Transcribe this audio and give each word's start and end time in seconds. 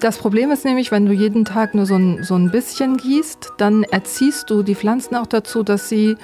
Das 0.00 0.16
Problem 0.16 0.50
ist 0.50 0.64
nämlich, 0.64 0.90
wenn 0.90 1.04
du 1.04 1.12
jeden 1.12 1.44
Tag 1.44 1.74
nur 1.74 1.84
so 1.84 1.94
ein, 1.96 2.24
so 2.24 2.34
ein 2.34 2.50
bisschen 2.50 2.96
gießt, 2.96 3.52
dann 3.58 3.82
erziehst 3.82 4.48
du 4.48 4.62
die 4.62 4.74
Pflanzen 4.74 5.14
auch 5.14 5.26
dazu, 5.26 5.62
dass 5.62 5.90
sie 5.90 6.16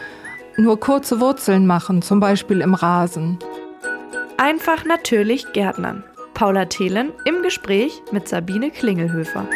nur 0.56 0.80
kurze 0.80 1.20
Wurzeln 1.20 1.66
machen, 1.66 2.00
zum 2.00 2.18
Beispiel 2.18 2.62
im 2.62 2.72
Rasen. 2.72 3.38
Einfach 4.38 4.86
natürlich 4.86 5.52
Gärtnern. 5.52 6.04
Paula 6.32 6.64
Thelen 6.64 7.12
im 7.26 7.42
Gespräch 7.42 8.02
mit 8.12 8.28
Sabine 8.28 8.70
Klingelhöfer. 8.70 9.46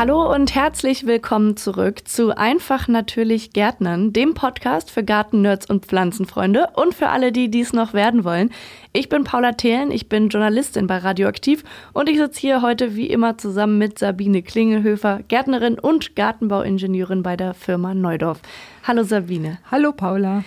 Hallo 0.00 0.32
und 0.34 0.54
herzlich 0.54 1.04
willkommen 1.04 1.58
zurück 1.58 2.08
zu 2.08 2.34
Einfach 2.34 2.88
natürlich 2.88 3.52
Gärtnern, 3.52 4.14
dem 4.14 4.32
Podcast 4.32 4.90
für 4.90 5.04
Gartennerds 5.04 5.68
und 5.68 5.84
Pflanzenfreunde 5.84 6.68
und 6.74 6.94
für 6.94 7.10
alle, 7.10 7.32
die 7.32 7.50
dies 7.50 7.74
noch 7.74 7.92
werden 7.92 8.24
wollen. 8.24 8.50
Ich 8.94 9.10
bin 9.10 9.24
Paula 9.24 9.52
Thelen, 9.52 9.90
ich 9.90 10.08
bin 10.08 10.30
Journalistin 10.30 10.86
bei 10.86 10.96
Radioaktiv 10.96 11.64
und 11.92 12.08
ich 12.08 12.16
sitze 12.16 12.40
hier 12.40 12.62
heute 12.62 12.96
wie 12.96 13.08
immer 13.10 13.36
zusammen 13.36 13.76
mit 13.76 13.98
Sabine 13.98 14.42
Klingelhöfer, 14.42 15.20
Gärtnerin 15.28 15.78
und 15.78 16.16
Gartenbauingenieurin 16.16 17.22
bei 17.22 17.36
der 17.36 17.52
Firma 17.52 17.92
Neudorf. 17.92 18.40
Hallo 18.84 19.02
Sabine. 19.02 19.58
Hallo 19.70 19.92
Paula. 19.92 20.44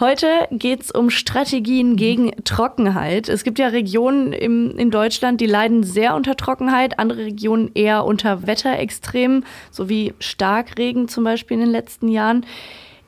Heute 0.00 0.48
geht 0.50 0.80
es 0.82 0.90
um 0.90 1.10
Strategien 1.10 1.96
gegen 1.96 2.30
Trockenheit. 2.44 3.28
Es 3.28 3.44
gibt 3.44 3.58
ja 3.58 3.68
Regionen 3.68 4.32
im, 4.32 4.76
in 4.78 4.90
Deutschland, 4.90 5.40
die 5.40 5.46
leiden 5.46 5.84
sehr 5.84 6.14
unter 6.14 6.34
Trockenheit, 6.34 6.98
andere 6.98 7.26
Regionen 7.26 7.70
eher 7.74 8.04
unter 8.06 8.46
Wetterextremen, 8.46 9.44
so 9.70 9.90
wie 9.90 10.14
Starkregen 10.18 11.08
zum 11.08 11.24
Beispiel 11.24 11.56
in 11.56 11.64
den 11.64 11.70
letzten 11.70 12.08
Jahren. 12.08 12.46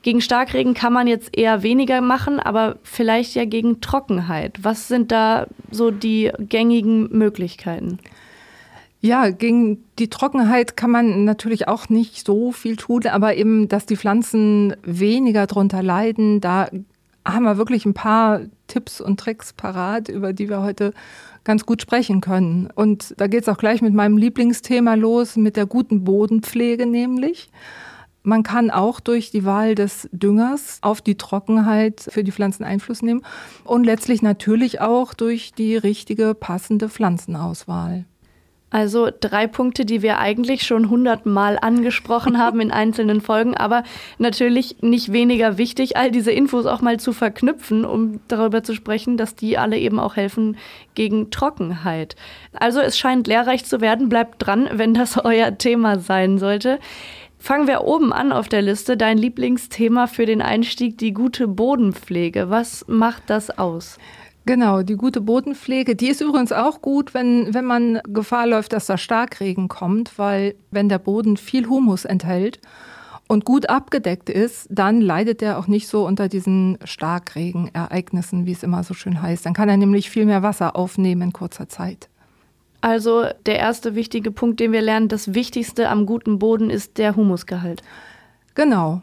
Gegen 0.03 0.21
Starkregen 0.21 0.75
kann 0.75 0.93
man 0.93 1.07
jetzt 1.07 1.35
eher 1.35 1.63
weniger 1.63 2.01
machen, 2.01 2.39
aber 2.39 2.77
vielleicht 2.83 3.33
ja 3.33 3.45
gegen 3.45 3.81
Trockenheit. 3.81 4.59
Was 4.61 4.87
sind 4.87 5.11
da 5.11 5.47
so 5.71 5.89
die 5.89 6.31
gängigen 6.37 7.09
Möglichkeiten? 7.09 7.97
Ja, 9.05 9.29
gegen 9.29 9.83
die 9.99 10.09
Trockenheit 10.09 10.75
kann 10.75 10.89
man 10.89 11.25
natürlich 11.25 11.67
auch 11.67 11.89
nicht 11.89 12.25
so 12.25 12.51
viel 12.51 12.75
tun, 12.75 13.05
aber 13.05 13.35
eben, 13.35 13.67
dass 13.67 13.85
die 13.85 13.97
Pflanzen 13.97 14.75
weniger 14.81 15.45
drunter 15.45 15.83
leiden, 15.83 16.41
da 16.41 16.69
haben 17.23 17.43
wir 17.43 17.57
wirklich 17.57 17.85
ein 17.85 17.93
paar 17.93 18.41
Tipps 18.65 19.01
und 19.01 19.19
Tricks 19.19 19.53
parat, 19.53 20.09
über 20.09 20.33
die 20.33 20.49
wir 20.49 20.63
heute 20.63 20.91
ganz 21.43 21.67
gut 21.67 21.83
sprechen 21.83 22.19
können. 22.19 22.67
Und 22.73 23.13
da 23.17 23.27
geht 23.27 23.43
es 23.43 23.47
auch 23.47 23.59
gleich 23.59 23.83
mit 23.83 23.93
meinem 23.93 24.17
Lieblingsthema 24.17 24.95
los, 24.95 25.35
mit 25.35 25.55
der 25.55 25.67
guten 25.67 26.03
Bodenpflege 26.03 26.87
nämlich. 26.87 27.51
Man 28.23 28.41
kann 28.41 28.71
auch 28.71 28.99
durch 28.99 29.29
die 29.29 29.45
Wahl 29.45 29.75
des 29.75 30.09
Düngers 30.13 30.79
auf 30.81 30.99
die 31.01 31.15
Trockenheit 31.15 32.07
für 32.09 32.23
die 32.23 32.31
Pflanzen 32.31 32.63
Einfluss 32.63 33.03
nehmen 33.03 33.21
und 33.65 33.83
letztlich 33.83 34.23
natürlich 34.23 34.81
auch 34.81 35.13
durch 35.13 35.53
die 35.53 35.77
richtige 35.77 36.33
passende 36.33 36.89
Pflanzenauswahl. 36.89 38.05
Also 38.75 39.07
drei 39.21 39.47
Punkte, 39.47 39.85
die 39.85 40.01
wir 40.01 40.19
eigentlich 40.19 40.63
schon 40.63 40.89
hundertmal 40.89 41.57
angesprochen 41.61 42.37
haben 42.37 42.59
in 42.59 42.71
einzelnen 42.71 43.21
Folgen, 43.21 43.55
aber 43.55 43.83
natürlich 44.17 44.75
nicht 44.81 45.13
weniger 45.13 45.57
wichtig, 45.57 45.95
all 45.95 46.11
diese 46.11 46.33
Infos 46.33 46.65
auch 46.65 46.81
mal 46.81 46.99
zu 46.99 47.13
verknüpfen, 47.13 47.85
um 47.85 48.19
darüber 48.27 48.63
zu 48.63 48.75
sprechen, 48.75 49.15
dass 49.15 49.33
die 49.33 49.57
alle 49.57 49.77
eben 49.79 49.97
auch 49.97 50.17
helfen 50.17 50.57
gegen 50.93 51.31
Trockenheit. 51.31 52.17
Also 52.51 52.81
es 52.81 52.97
scheint 52.97 53.27
lehrreich 53.27 53.63
zu 53.63 53.79
werden. 53.79 54.09
Bleibt 54.09 54.45
dran, 54.45 54.67
wenn 54.73 54.93
das 54.93 55.17
euer 55.23 55.57
Thema 55.57 55.97
sein 55.97 56.37
sollte. 56.37 56.79
Fangen 57.39 57.67
wir 57.67 57.85
oben 57.85 58.11
an 58.11 58.33
auf 58.33 58.49
der 58.49 58.61
Liste. 58.61 58.97
Dein 58.97 59.17
Lieblingsthema 59.17 60.07
für 60.07 60.25
den 60.25 60.41
Einstieg, 60.41 60.97
die 60.97 61.13
gute 61.13 61.47
Bodenpflege. 61.47 62.49
Was 62.49 62.83
macht 62.89 63.23
das 63.27 63.57
aus? 63.57 63.99
Genau, 64.47 64.83
die 64.83 64.95
gute 64.95 65.21
Bodenpflege, 65.21 65.95
die 65.95 66.07
ist 66.07 66.21
übrigens 66.21 66.51
auch 66.51 66.81
gut, 66.81 67.15
wenn, 67.15 67.53
wenn 67.55 67.65
man 67.65 67.99
Gefahr 68.07 68.45
läuft, 68.45 68.73
dass 68.73 68.85
da 68.85 68.97
Starkregen 68.97 69.67
kommt, 69.69 70.19
weil 70.19 70.55
wenn 70.69 70.87
der 70.87 70.99
Boden 70.99 71.35
viel 71.35 71.67
Humus 71.67 72.05
enthält 72.05 72.59
und 73.27 73.43
gut 73.43 73.69
abgedeckt 73.69 74.29
ist, 74.29 74.67
dann 74.69 75.01
leidet 75.01 75.41
er 75.41 75.57
auch 75.57 75.65
nicht 75.65 75.87
so 75.87 76.05
unter 76.05 76.29
diesen 76.29 76.77
Starkregenereignissen, 76.83 78.45
wie 78.45 78.51
es 78.51 78.61
immer 78.61 78.83
so 78.83 78.93
schön 78.93 79.19
heißt. 79.19 79.47
Dann 79.47 79.55
kann 79.55 79.67
er 79.67 79.77
nämlich 79.77 80.11
viel 80.11 80.27
mehr 80.27 80.43
Wasser 80.43 80.75
aufnehmen 80.75 81.23
in 81.23 81.33
kurzer 81.33 81.67
Zeit. 81.67 82.07
Also 82.81 83.25
der 83.47 83.57
erste 83.57 83.95
wichtige 83.95 84.29
Punkt, 84.29 84.59
den 84.59 84.71
wir 84.71 84.81
lernen, 84.81 85.07
das 85.07 85.33
Wichtigste 85.33 85.89
am 85.89 86.05
guten 86.05 86.37
Boden 86.37 86.69
ist 86.69 86.99
der 86.99 87.15
Humusgehalt. 87.15 87.81
Genau. 88.53 89.01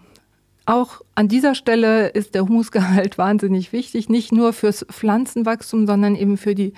Auch 0.64 1.00
an 1.14 1.28
dieser 1.28 1.54
Stelle 1.54 2.08
ist 2.08 2.34
der 2.34 2.42
Humusgehalt 2.42 3.18
wahnsinnig 3.18 3.72
wichtig, 3.72 4.08
nicht 4.08 4.32
nur 4.32 4.52
fürs 4.52 4.86
Pflanzenwachstum, 4.90 5.86
sondern 5.86 6.14
eben 6.14 6.36
für 6.36 6.54
die, 6.54 6.72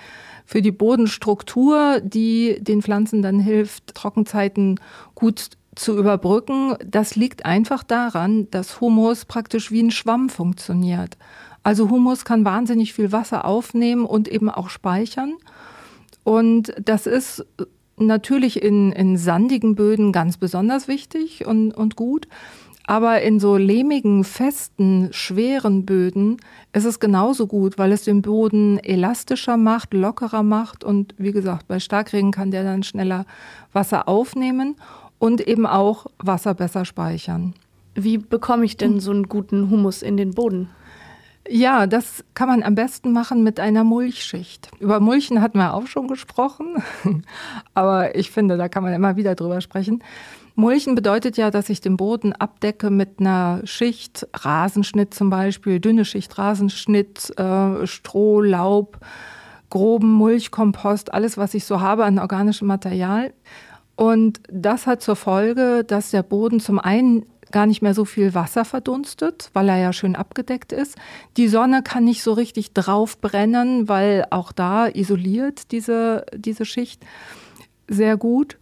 für 0.46 0.62
die 0.62 0.72
Bodenstruktur, 0.72 2.00
die 2.02 2.58
den 2.60 2.82
Pflanzen 2.82 3.22
dann 3.22 3.38
hilft, 3.38 3.94
Trockenzeiten 3.94 4.80
gut 5.14 5.50
zu 5.74 5.98
überbrücken. 5.98 6.76
Das 6.86 7.16
liegt 7.16 7.44
einfach 7.44 7.82
daran, 7.82 8.50
dass 8.50 8.80
Humus 8.80 9.24
praktisch 9.24 9.70
wie 9.70 9.82
ein 9.82 9.90
Schwamm 9.90 10.28
funktioniert. 10.28 11.16
Also 11.62 11.90
Humus 11.90 12.24
kann 12.24 12.44
wahnsinnig 12.44 12.92
viel 12.92 13.10
Wasser 13.12 13.44
aufnehmen 13.44 14.04
und 14.04 14.28
eben 14.28 14.50
auch 14.50 14.68
speichern. 14.68 15.34
Und 16.22 16.74
das 16.82 17.06
ist 17.06 17.44
natürlich 17.96 18.62
in, 18.62 18.92
in 18.92 19.16
sandigen 19.16 19.74
Böden 19.74 20.12
ganz 20.12 20.36
besonders 20.36 20.88
wichtig 20.88 21.46
und, 21.46 21.72
und 21.72 21.96
gut. 21.96 22.28
Aber 22.86 23.22
in 23.22 23.40
so 23.40 23.56
lehmigen, 23.56 24.24
festen, 24.24 25.08
schweren 25.10 25.86
Böden 25.86 26.36
ist 26.74 26.84
es 26.84 27.00
genauso 27.00 27.46
gut, 27.46 27.78
weil 27.78 27.92
es 27.92 28.04
den 28.04 28.20
Boden 28.20 28.78
elastischer 28.78 29.56
macht, 29.56 29.94
lockerer 29.94 30.42
macht 30.42 30.84
und 30.84 31.14
wie 31.16 31.32
gesagt, 31.32 31.66
bei 31.66 31.80
Starkregen 31.80 32.30
kann 32.30 32.50
der 32.50 32.62
dann 32.62 32.82
schneller 32.82 33.24
Wasser 33.72 34.06
aufnehmen 34.06 34.76
und 35.18 35.40
eben 35.40 35.66
auch 35.66 36.06
Wasser 36.18 36.52
besser 36.52 36.84
speichern. 36.84 37.54
Wie 37.94 38.18
bekomme 38.18 38.66
ich 38.66 38.76
denn 38.76 39.00
so 39.00 39.12
einen 39.12 39.28
guten 39.28 39.70
Humus 39.70 40.02
in 40.02 40.18
den 40.18 40.32
Boden? 40.32 40.68
Ja, 41.48 41.86
das 41.86 42.24
kann 42.32 42.48
man 42.48 42.62
am 42.62 42.74
besten 42.74 43.12
machen 43.12 43.42
mit 43.42 43.60
einer 43.60 43.84
Mulchschicht. 43.84 44.70
Über 44.80 44.98
Mulchen 45.00 45.42
hatten 45.42 45.58
wir 45.58 45.74
auch 45.74 45.86
schon 45.86 46.08
gesprochen, 46.08 46.82
aber 47.74 48.16
ich 48.16 48.30
finde, 48.30 48.56
da 48.56 48.68
kann 48.68 48.82
man 48.82 48.94
immer 48.94 49.16
wieder 49.16 49.34
drüber 49.34 49.60
sprechen. 49.60 50.02
Mulchen 50.56 50.94
bedeutet 50.94 51.36
ja, 51.36 51.50
dass 51.50 51.68
ich 51.68 51.80
den 51.80 51.96
Boden 51.96 52.32
abdecke 52.32 52.88
mit 52.88 53.18
einer 53.18 53.60
Schicht, 53.64 54.26
Rasenschnitt 54.32 55.12
zum 55.12 55.28
Beispiel, 55.28 55.80
dünne 55.80 56.04
Schicht 56.04 56.38
Rasenschnitt, 56.38 57.38
äh, 57.38 57.86
Stroh, 57.86 58.40
Laub, 58.40 59.00
groben 59.68 60.12
Mulchkompost, 60.12 61.12
alles, 61.12 61.36
was 61.36 61.54
ich 61.54 61.64
so 61.64 61.80
habe 61.80 62.04
an 62.04 62.20
organischem 62.20 62.68
Material. 62.68 63.32
Und 63.96 64.40
das 64.50 64.86
hat 64.86 65.02
zur 65.02 65.16
Folge, 65.16 65.84
dass 65.84 66.10
der 66.10 66.22
Boden 66.22 66.60
zum 66.60 66.78
einen 66.78 67.26
gar 67.54 67.66
nicht 67.66 67.82
mehr 67.82 67.94
so 67.94 68.04
viel 68.04 68.34
Wasser 68.34 68.64
verdunstet, 68.64 69.50
weil 69.52 69.68
er 69.68 69.78
ja 69.78 69.92
schön 69.92 70.16
abgedeckt 70.16 70.72
ist. 70.72 70.96
Die 71.36 71.46
Sonne 71.46 71.82
kann 71.84 72.04
nicht 72.04 72.24
so 72.24 72.32
richtig 72.32 72.72
drauf 72.72 73.20
brennen, 73.20 73.88
weil 73.88 74.26
auch 74.30 74.50
da 74.50 74.88
isoliert 74.88 75.70
diese, 75.70 76.26
diese 76.34 76.64
Schicht 76.64 77.06
sehr 77.86 78.16
gut. 78.16 78.58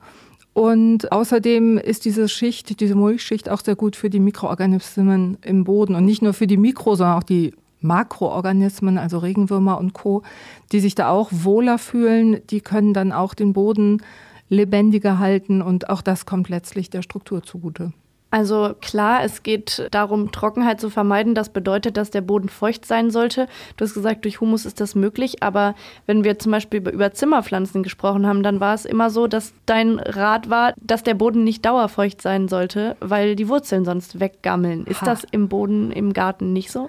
Und 0.53 1.11
außerdem 1.11 1.79
ist 1.79 2.05
diese 2.05 2.29
Schicht, 2.29 2.81
diese 2.81 2.95
Mulchschicht 2.95 3.49
auch 3.49 3.63
sehr 3.63 3.77
gut 3.77 3.97
für 3.97 4.11
die 4.11 4.21
Mikroorganismen 4.21 5.39
im 5.41 5.65
Boden 5.65 5.95
und 5.95 6.05
nicht 6.05 6.21
nur 6.21 6.35
für 6.35 6.47
die 6.47 6.59
Mikro, 6.59 6.95
sondern 6.95 7.17
auch 7.17 7.23
die 7.23 7.55
Makroorganismen, 7.81 8.99
also 8.99 9.17
Regenwürmer 9.19 9.79
und 9.79 9.95
Co., 9.95 10.23
die 10.71 10.81
sich 10.81 10.95
da 10.95 11.09
auch 11.09 11.31
wohler 11.33 11.79
fühlen, 11.79 12.43
die 12.51 12.61
können 12.61 12.93
dann 12.93 13.11
auch 13.11 13.33
den 13.33 13.55
Boden 13.55 14.03
lebendiger 14.51 15.19
halten 15.19 15.63
und 15.63 15.89
auch 15.89 16.03
das 16.03 16.27
kommt 16.27 16.51
letztlich 16.51 16.91
der 16.91 17.01
Struktur 17.01 17.43
zugute. 17.43 17.95
Also 18.33 18.75
klar, 18.81 19.23
es 19.25 19.43
geht 19.43 19.87
darum, 19.91 20.33
Trockenheit 20.33 20.81
zu 20.81 20.89
vermeiden. 20.89 21.35
Das 21.35 21.51
bedeutet, 21.51 21.99
dass 21.99 22.11
der 22.11 22.23
Boden 22.23 22.49
feucht 22.49 22.87
sein 22.87 23.11
sollte. 23.11 23.47
Du 23.77 23.85
hast 23.85 23.93
gesagt, 23.93 24.25
durch 24.25 24.41
Humus 24.41 24.65
ist 24.65 24.81
das 24.81 24.95
möglich. 24.95 25.43
Aber 25.43 25.75
wenn 26.07 26.25
wir 26.25 26.39
zum 26.39 26.51
Beispiel 26.51 26.81
über 26.89 27.13
Zimmerpflanzen 27.13 27.83
gesprochen 27.83 28.27
haben, 28.27 28.43
dann 28.43 28.59
war 28.59 28.73
es 28.73 28.87
immer 28.87 29.11
so, 29.11 29.27
dass 29.27 29.53
dein 29.67 29.99
Rat 29.99 30.49
war, 30.49 30.73
dass 30.81 31.03
der 31.03 31.13
Boden 31.13 31.45
nicht 31.45 31.67
dauerfeucht 31.67 32.23
sein 32.23 32.49
sollte, 32.49 32.97
weil 33.01 33.37
die 33.37 33.51
Wurzeln 33.51 33.85
sonst 33.85 34.19
weggammeln. 34.19 34.87
Ist 34.87 35.03
ha. 35.03 35.07
das 35.07 35.25
im 35.31 35.49
Boden, 35.49 35.93
im 35.93 36.15
Garten 36.15 36.55
nicht 36.55 36.73
so? 36.73 36.89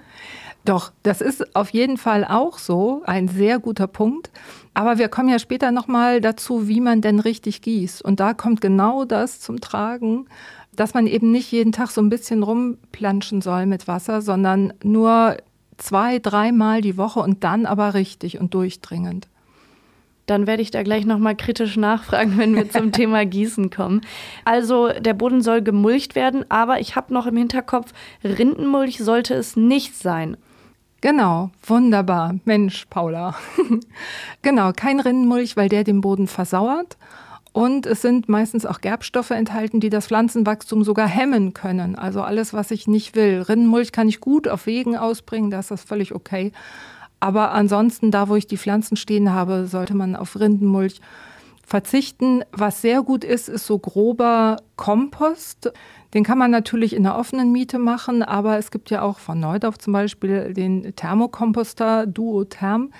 Doch, 0.64 0.92
das 1.02 1.20
ist 1.20 1.54
auf 1.54 1.68
jeden 1.70 1.98
Fall 1.98 2.24
auch 2.24 2.56
so. 2.56 3.02
Ein 3.04 3.28
sehr 3.28 3.58
guter 3.58 3.86
Punkt. 3.86 4.30
Aber 4.72 4.96
wir 4.96 5.08
kommen 5.08 5.28
ja 5.28 5.38
später 5.38 5.70
nochmal 5.70 6.22
dazu, 6.22 6.68
wie 6.68 6.80
man 6.80 7.02
denn 7.02 7.20
richtig 7.20 7.60
gießt. 7.60 8.02
Und 8.02 8.18
da 8.18 8.32
kommt 8.32 8.62
genau 8.62 9.04
das 9.04 9.40
zum 9.40 9.60
Tragen, 9.60 10.26
dass 10.76 10.94
man 10.94 11.06
eben 11.06 11.30
nicht 11.30 11.50
jeden 11.52 11.72
Tag 11.72 11.90
so 11.90 12.00
ein 12.00 12.08
bisschen 12.08 12.42
rumplanschen 12.42 13.40
soll 13.40 13.66
mit 13.66 13.88
Wasser, 13.88 14.22
sondern 14.22 14.72
nur 14.82 15.36
zwei, 15.76 16.18
dreimal 16.18 16.80
die 16.80 16.96
Woche 16.96 17.20
und 17.20 17.44
dann 17.44 17.66
aber 17.66 17.94
richtig 17.94 18.38
und 18.38 18.54
durchdringend. 18.54 19.28
Dann 20.26 20.46
werde 20.46 20.62
ich 20.62 20.70
da 20.70 20.82
gleich 20.82 21.04
nochmal 21.04 21.36
kritisch 21.36 21.76
nachfragen, 21.76 22.38
wenn 22.38 22.54
wir 22.54 22.70
zum 22.70 22.92
Thema 22.92 23.26
Gießen 23.26 23.70
kommen. 23.70 24.00
Also 24.44 24.88
der 24.88 25.14
Boden 25.14 25.42
soll 25.42 25.60
gemulcht 25.60 26.14
werden, 26.14 26.44
aber 26.50 26.80
ich 26.80 26.96
habe 26.96 27.12
noch 27.12 27.26
im 27.26 27.36
Hinterkopf, 27.36 27.92
Rindenmulch 28.22 28.98
sollte 28.98 29.34
es 29.34 29.56
nicht 29.56 29.96
sein. 29.96 30.36
Genau, 31.02 31.50
wunderbar. 31.66 32.36
Mensch, 32.46 32.86
Paula. 32.88 33.34
genau, 34.42 34.72
kein 34.74 35.00
Rinnenmulch, 35.00 35.54
weil 35.54 35.68
der 35.68 35.84
den 35.84 36.00
Boden 36.00 36.26
versauert. 36.26 36.96
Und 37.54 37.86
es 37.86 38.02
sind 38.02 38.28
meistens 38.28 38.66
auch 38.66 38.80
Gerbstoffe 38.80 39.30
enthalten, 39.30 39.78
die 39.78 39.88
das 39.88 40.08
Pflanzenwachstum 40.08 40.82
sogar 40.82 41.06
hemmen 41.06 41.54
können. 41.54 41.94
Also 41.94 42.20
alles, 42.20 42.52
was 42.52 42.72
ich 42.72 42.88
nicht 42.88 43.14
will. 43.14 43.42
Rinnenmulch 43.42 43.92
kann 43.92 44.08
ich 44.08 44.18
gut 44.18 44.48
auf 44.48 44.66
Wegen 44.66 44.96
ausbringen, 44.96 45.52
da 45.52 45.60
ist 45.60 45.70
das 45.70 45.84
völlig 45.84 46.16
okay. 46.16 46.50
Aber 47.20 47.52
ansonsten, 47.52 48.10
da 48.10 48.28
wo 48.28 48.34
ich 48.34 48.48
die 48.48 48.58
Pflanzen 48.58 48.96
stehen 48.96 49.32
habe, 49.32 49.68
sollte 49.68 49.94
man 49.94 50.16
auf 50.16 50.38
Rindenmulch 50.38 51.00
verzichten. 51.64 52.42
Was 52.50 52.82
sehr 52.82 53.02
gut 53.02 53.22
ist, 53.22 53.48
ist 53.48 53.66
so 53.66 53.78
grober 53.78 54.56
Kompost. 54.74 55.72
Den 56.14 56.22
kann 56.22 56.38
man 56.38 56.52
natürlich 56.52 56.94
in 56.94 57.02
der 57.02 57.18
offenen 57.18 57.50
Miete 57.50 57.78
machen, 57.78 58.22
aber 58.22 58.56
es 58.56 58.70
gibt 58.70 58.88
ja 58.90 59.02
auch 59.02 59.18
von 59.18 59.40
Neudorf 59.40 59.78
zum 59.78 59.92
Beispiel 59.92 60.54
den 60.54 60.94
Thermokomposter 60.94 62.06
Duotherm. 62.06 62.92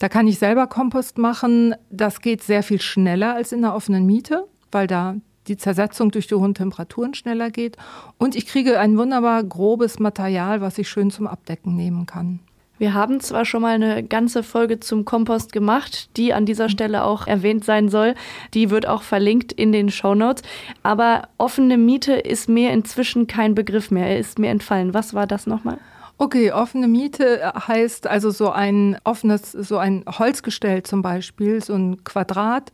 Da 0.00 0.08
kann 0.08 0.26
ich 0.26 0.38
selber 0.38 0.66
Kompost 0.66 1.16
machen. 1.16 1.74
Das 1.90 2.20
geht 2.20 2.42
sehr 2.42 2.64
viel 2.64 2.80
schneller 2.80 3.34
als 3.34 3.52
in 3.52 3.62
der 3.62 3.74
offenen 3.74 4.04
Miete, 4.04 4.46
weil 4.72 4.88
da 4.88 5.14
die 5.46 5.56
Zersetzung 5.56 6.10
durch 6.10 6.26
die 6.26 6.34
hohen 6.34 6.54
Temperaturen 6.54 7.14
schneller 7.14 7.50
geht. 7.50 7.76
Und 8.18 8.34
ich 8.34 8.46
kriege 8.46 8.80
ein 8.80 8.98
wunderbar 8.98 9.44
grobes 9.44 10.00
Material, 10.00 10.60
was 10.60 10.76
ich 10.78 10.88
schön 10.88 11.12
zum 11.12 11.28
Abdecken 11.28 11.76
nehmen 11.76 12.04
kann. 12.04 12.40
Wir 12.78 12.92
haben 12.92 13.20
zwar 13.20 13.46
schon 13.46 13.62
mal 13.62 13.74
eine 13.74 14.02
ganze 14.02 14.42
Folge 14.42 14.80
zum 14.80 15.06
Kompost 15.06 15.52
gemacht, 15.52 16.10
die 16.16 16.34
an 16.34 16.44
dieser 16.44 16.68
Stelle 16.68 17.04
auch 17.04 17.26
erwähnt 17.26 17.64
sein 17.64 17.88
soll. 17.88 18.14
Die 18.52 18.68
wird 18.70 18.86
auch 18.86 19.02
verlinkt 19.02 19.52
in 19.52 19.72
den 19.72 19.90
Show 19.90 20.14
Notes. 20.14 20.42
Aber 20.82 21.28
offene 21.38 21.78
Miete 21.78 22.12
ist 22.12 22.48
mir 22.48 22.72
inzwischen 22.72 23.26
kein 23.26 23.54
Begriff 23.54 23.90
mehr. 23.90 24.06
Er 24.06 24.18
ist 24.18 24.38
mir 24.38 24.50
entfallen. 24.50 24.92
Was 24.92 25.14
war 25.14 25.26
das 25.26 25.46
nochmal? 25.46 25.78
Okay, 26.18 26.52
offene 26.52 26.88
Miete 26.88 27.52
heißt 27.66 28.06
also 28.06 28.30
so 28.30 28.50
ein 28.50 28.98
offenes, 29.04 29.52
so 29.52 29.78
ein 29.78 30.04
Holzgestell 30.06 30.82
zum 30.82 31.02
Beispiel, 31.02 31.62
so 31.62 31.74
ein 31.74 32.04
Quadrat 32.04 32.72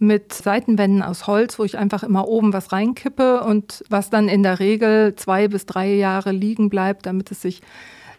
mit 0.00 0.32
Seitenwänden 0.32 1.00
aus 1.02 1.28
Holz, 1.28 1.60
wo 1.60 1.64
ich 1.64 1.78
einfach 1.78 2.02
immer 2.02 2.26
oben 2.26 2.52
was 2.52 2.72
reinkippe 2.72 3.44
und 3.44 3.84
was 3.88 4.10
dann 4.10 4.28
in 4.28 4.42
der 4.42 4.58
Regel 4.58 5.14
zwei 5.14 5.46
bis 5.46 5.64
drei 5.64 5.94
Jahre 5.94 6.32
liegen 6.32 6.70
bleibt, 6.70 7.06
damit 7.06 7.30
es 7.30 7.40
sich 7.42 7.62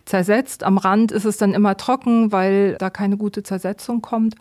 zersetzt. 0.05 0.63
Am 0.63 0.77
Rand 0.77 1.11
ist 1.11 1.25
es 1.25 1.37
dann 1.37 1.53
immer 1.53 1.77
trocken, 1.77 2.31
weil 2.31 2.75
da 2.75 2.89
keine 2.89 3.17
gute 3.17 3.43
Zersetzung 3.43 4.01
kommt. 4.01 4.35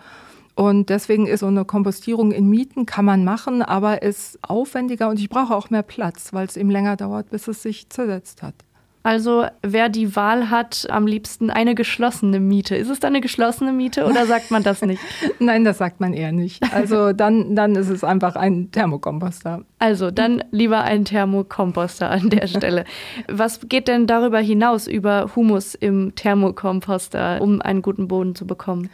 Und 0.55 0.91
deswegen 0.91 1.27
ist 1.27 1.41
so 1.41 1.47
eine 1.47 1.65
Kompostierung 1.65 2.31
in 2.31 2.49
Mieten, 2.49 2.85
kann 2.85 3.05
man 3.05 3.25
machen, 3.25 3.63
aber 3.63 4.03
ist 4.03 4.39
aufwendiger 4.43 5.09
und 5.09 5.19
ich 5.19 5.31
brauche 5.31 5.55
auch 5.55 5.71
mehr 5.71 5.83
Platz, 5.83 6.33
weil 6.35 6.47
es 6.47 6.57
eben 6.57 6.71
länger 6.71 6.97
dauert, 6.97 7.31
bis 7.31 7.49
es 7.49 7.63
sich 7.63 7.89
zersetzt 7.89 8.43
hat. 8.43 8.55
Also 9.03 9.47
wer 9.63 9.89
die 9.89 10.15
Wahl 10.15 10.51
hat, 10.51 10.87
am 10.91 11.07
liebsten 11.07 11.51
eine 11.51 11.75
geschlossene 11.75 12.39
Miete. 12.39 12.77
Ist 12.77 12.89
es 12.89 13.01
dann 13.01 13.13
eine 13.13 13.21
geschlossene 13.21 13.73
Miete 13.73 14.07
oder 14.07 14.27
sagt 14.27 14.51
man 14.51 14.63
das 14.63 14.83
nicht? 14.83 15.03
Nein, 15.41 15.65
das 15.65 15.79
sagt 15.79 16.01
man 16.01 16.13
eher 16.13 16.33
nicht. 16.33 16.63
Also 16.73 17.13
dann, 17.13 17.57
dann 17.57 17.75
ist 17.75 17.89
es 17.89 18.05
einfach 18.05 18.37
ein 18.37 18.71
Thermokomposter. 18.71 19.63
Also 19.79 20.11
dann 20.11 20.45
lieber 20.53 20.83
ein 20.83 21.05
Thermokomposter 21.05 22.11
an 22.11 22.31
der 22.31 22.47
Stelle. 22.47 22.85
Was 23.29 23.61
geht 23.69 23.89
denn 23.89 24.07
darüber 24.07 24.39
hinaus 24.39 24.87
über 24.87 25.31
Humus 25.35 25.75
im 25.75 26.15
Thermokomposter, 26.15 27.41
um 27.41 27.61
einen 27.61 27.83
guten 27.83 28.07
Boden 28.07 28.35
zu 28.37 28.47
bekommen? 28.47 28.89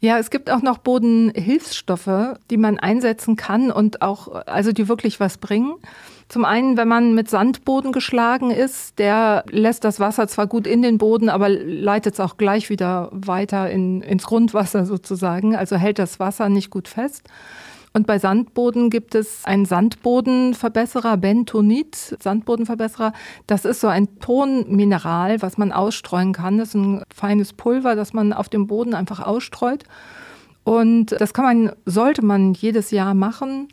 Ja, 0.00 0.18
es 0.18 0.30
gibt 0.30 0.50
auch 0.50 0.60
noch 0.60 0.78
Bodenhilfsstoffe, 0.78 2.36
die 2.50 2.58
man 2.58 2.78
einsetzen 2.78 3.36
kann 3.36 3.70
und 3.70 4.02
auch, 4.02 4.28
also 4.46 4.72
die 4.72 4.88
wirklich 4.88 5.20
was 5.20 5.38
bringen. 5.38 5.74
Zum 6.28 6.44
einen, 6.44 6.76
wenn 6.76 6.88
man 6.88 7.14
mit 7.14 7.30
Sandboden 7.30 7.92
geschlagen 7.92 8.50
ist, 8.50 8.98
der 8.98 9.44
lässt 9.48 9.84
das 9.84 10.00
Wasser 10.00 10.26
zwar 10.26 10.48
gut 10.48 10.66
in 10.66 10.82
den 10.82 10.98
Boden, 10.98 11.28
aber 11.28 11.48
leitet 11.48 12.14
es 12.14 12.20
auch 12.20 12.36
gleich 12.36 12.68
wieder 12.68 13.08
weiter 13.12 13.70
in, 13.70 14.02
ins 14.02 14.24
Grundwasser 14.24 14.86
sozusagen, 14.86 15.54
also 15.54 15.76
hält 15.76 16.00
das 16.00 16.18
Wasser 16.18 16.48
nicht 16.48 16.70
gut 16.70 16.88
fest. 16.88 17.28
Und 17.96 18.06
bei 18.06 18.18
Sandboden 18.18 18.90
gibt 18.90 19.14
es 19.14 19.46
einen 19.46 19.64
Sandbodenverbesserer, 19.64 21.16
Bentonit, 21.16 22.16
Sandbodenverbesserer. 22.20 23.14
Das 23.46 23.64
ist 23.64 23.80
so 23.80 23.86
ein 23.86 24.18
Tonmineral, 24.18 25.40
was 25.40 25.56
man 25.56 25.72
ausstreuen 25.72 26.34
kann. 26.34 26.58
Das 26.58 26.68
ist 26.68 26.74
ein 26.74 27.02
feines 27.14 27.54
Pulver, 27.54 27.94
das 27.94 28.12
man 28.12 28.34
auf 28.34 28.50
dem 28.50 28.66
Boden 28.66 28.92
einfach 28.92 29.20
ausstreut. 29.20 29.84
Und 30.62 31.12
das 31.18 31.32
kann 31.32 31.44
man, 31.46 31.72
sollte 31.86 32.22
man 32.22 32.52
jedes 32.52 32.90
Jahr 32.90 33.14
machen. 33.14 33.68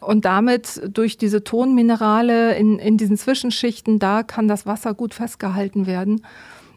Und 0.00 0.24
damit 0.24 0.80
durch 0.88 1.18
diese 1.18 1.44
Tonminerale 1.44 2.54
in, 2.56 2.78
in 2.78 2.96
diesen 2.96 3.16
Zwischenschichten, 3.16 3.98
da 3.98 4.22
kann 4.22 4.48
das 4.48 4.66
Wasser 4.66 4.94
gut 4.94 5.14
festgehalten 5.14 5.86
werden. 5.86 6.22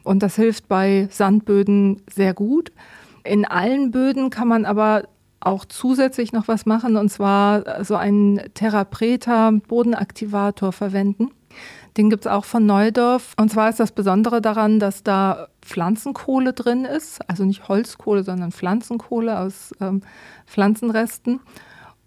Und 0.03 0.21
das 0.21 0.35
hilft 0.35 0.67
bei 0.67 1.07
Sandböden 1.09 2.01
sehr 2.13 2.33
gut. 2.33 2.71
In 3.23 3.45
allen 3.45 3.91
Böden 3.91 4.29
kann 4.29 4.49
man 4.49 4.65
aber 4.65 5.03
auch 5.39 5.65
zusätzlich 5.65 6.33
noch 6.33 6.47
was 6.47 6.65
machen, 6.65 6.95
und 6.97 7.09
zwar 7.09 7.83
so 7.83 7.95
einen 7.95 8.41
Therapreta 8.53 9.51
Bodenaktivator 9.67 10.71
verwenden. 10.71 11.31
Den 11.97 12.09
gibt 12.09 12.25
es 12.25 12.31
auch 12.31 12.45
von 12.45 12.65
Neudorf. 12.65 13.33
Und 13.37 13.51
zwar 13.51 13.69
ist 13.69 13.79
das 13.79 13.91
Besondere 13.91 14.41
daran, 14.41 14.79
dass 14.79 15.03
da 15.03 15.47
Pflanzenkohle 15.61 16.53
drin 16.53 16.85
ist. 16.85 17.19
Also 17.29 17.45
nicht 17.45 17.67
Holzkohle, 17.67 18.23
sondern 18.23 18.51
Pflanzenkohle 18.51 19.37
aus 19.39 19.73
ähm, 19.79 20.01
Pflanzenresten. 20.47 21.39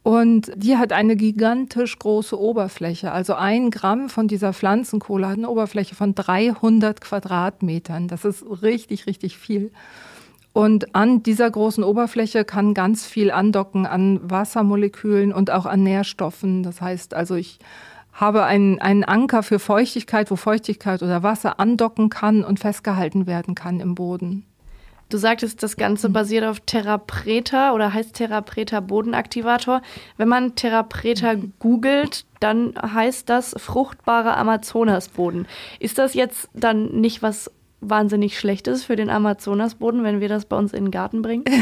Und 0.06 0.52
die 0.54 0.76
hat 0.76 0.92
eine 0.92 1.16
gigantisch 1.16 1.98
große 1.98 2.38
Oberfläche. 2.38 3.10
Also 3.10 3.34
ein 3.34 3.72
Gramm 3.72 4.08
von 4.08 4.28
dieser 4.28 4.52
Pflanzenkohle 4.52 5.26
hat 5.26 5.38
eine 5.38 5.50
Oberfläche 5.50 5.96
von 5.96 6.14
300 6.14 7.00
Quadratmetern. 7.00 8.06
Das 8.06 8.24
ist 8.24 8.44
richtig, 8.62 9.08
richtig 9.08 9.36
viel. 9.36 9.72
Und 10.52 10.94
an 10.94 11.24
dieser 11.24 11.50
großen 11.50 11.82
Oberfläche 11.82 12.44
kann 12.44 12.72
ganz 12.72 13.04
viel 13.04 13.32
andocken 13.32 13.84
an 13.84 14.20
Wassermolekülen 14.22 15.32
und 15.32 15.50
auch 15.50 15.66
an 15.66 15.82
Nährstoffen. 15.82 16.62
Das 16.62 16.80
heißt 16.80 17.12
also, 17.12 17.34
ich 17.34 17.58
habe 18.12 18.44
einen, 18.44 18.80
einen 18.80 19.02
Anker 19.02 19.42
für 19.42 19.58
Feuchtigkeit, 19.58 20.30
wo 20.30 20.36
Feuchtigkeit 20.36 21.02
oder 21.02 21.24
Wasser 21.24 21.58
andocken 21.58 22.10
kann 22.10 22.44
und 22.44 22.60
festgehalten 22.60 23.26
werden 23.26 23.56
kann 23.56 23.80
im 23.80 23.96
Boden. 23.96 24.44
Du 25.08 25.18
sagtest, 25.18 25.62
das 25.62 25.76
Ganze 25.76 26.10
basiert 26.10 26.44
auf 26.44 26.60
Therapreta 26.60 27.72
oder 27.72 27.92
heißt 27.92 28.14
Therapreta 28.14 28.80
Bodenaktivator. 28.80 29.82
Wenn 30.16 30.28
man 30.28 30.56
Therapreta 30.56 31.34
googelt, 31.60 32.24
dann 32.40 32.74
heißt 32.76 33.28
das 33.28 33.54
fruchtbarer 33.56 34.36
Amazonasboden. 34.36 35.46
Ist 35.78 35.98
das 35.98 36.14
jetzt 36.14 36.48
dann 36.54 37.00
nicht 37.00 37.22
was 37.22 37.50
wahnsinnig 37.80 38.38
Schlechtes 38.38 38.84
für 38.84 38.96
den 38.96 39.10
Amazonasboden, 39.10 40.02
wenn 40.02 40.20
wir 40.20 40.28
das 40.28 40.46
bei 40.46 40.56
uns 40.56 40.72
in 40.72 40.86
den 40.86 40.90
Garten 40.90 41.22
bringen? 41.22 41.44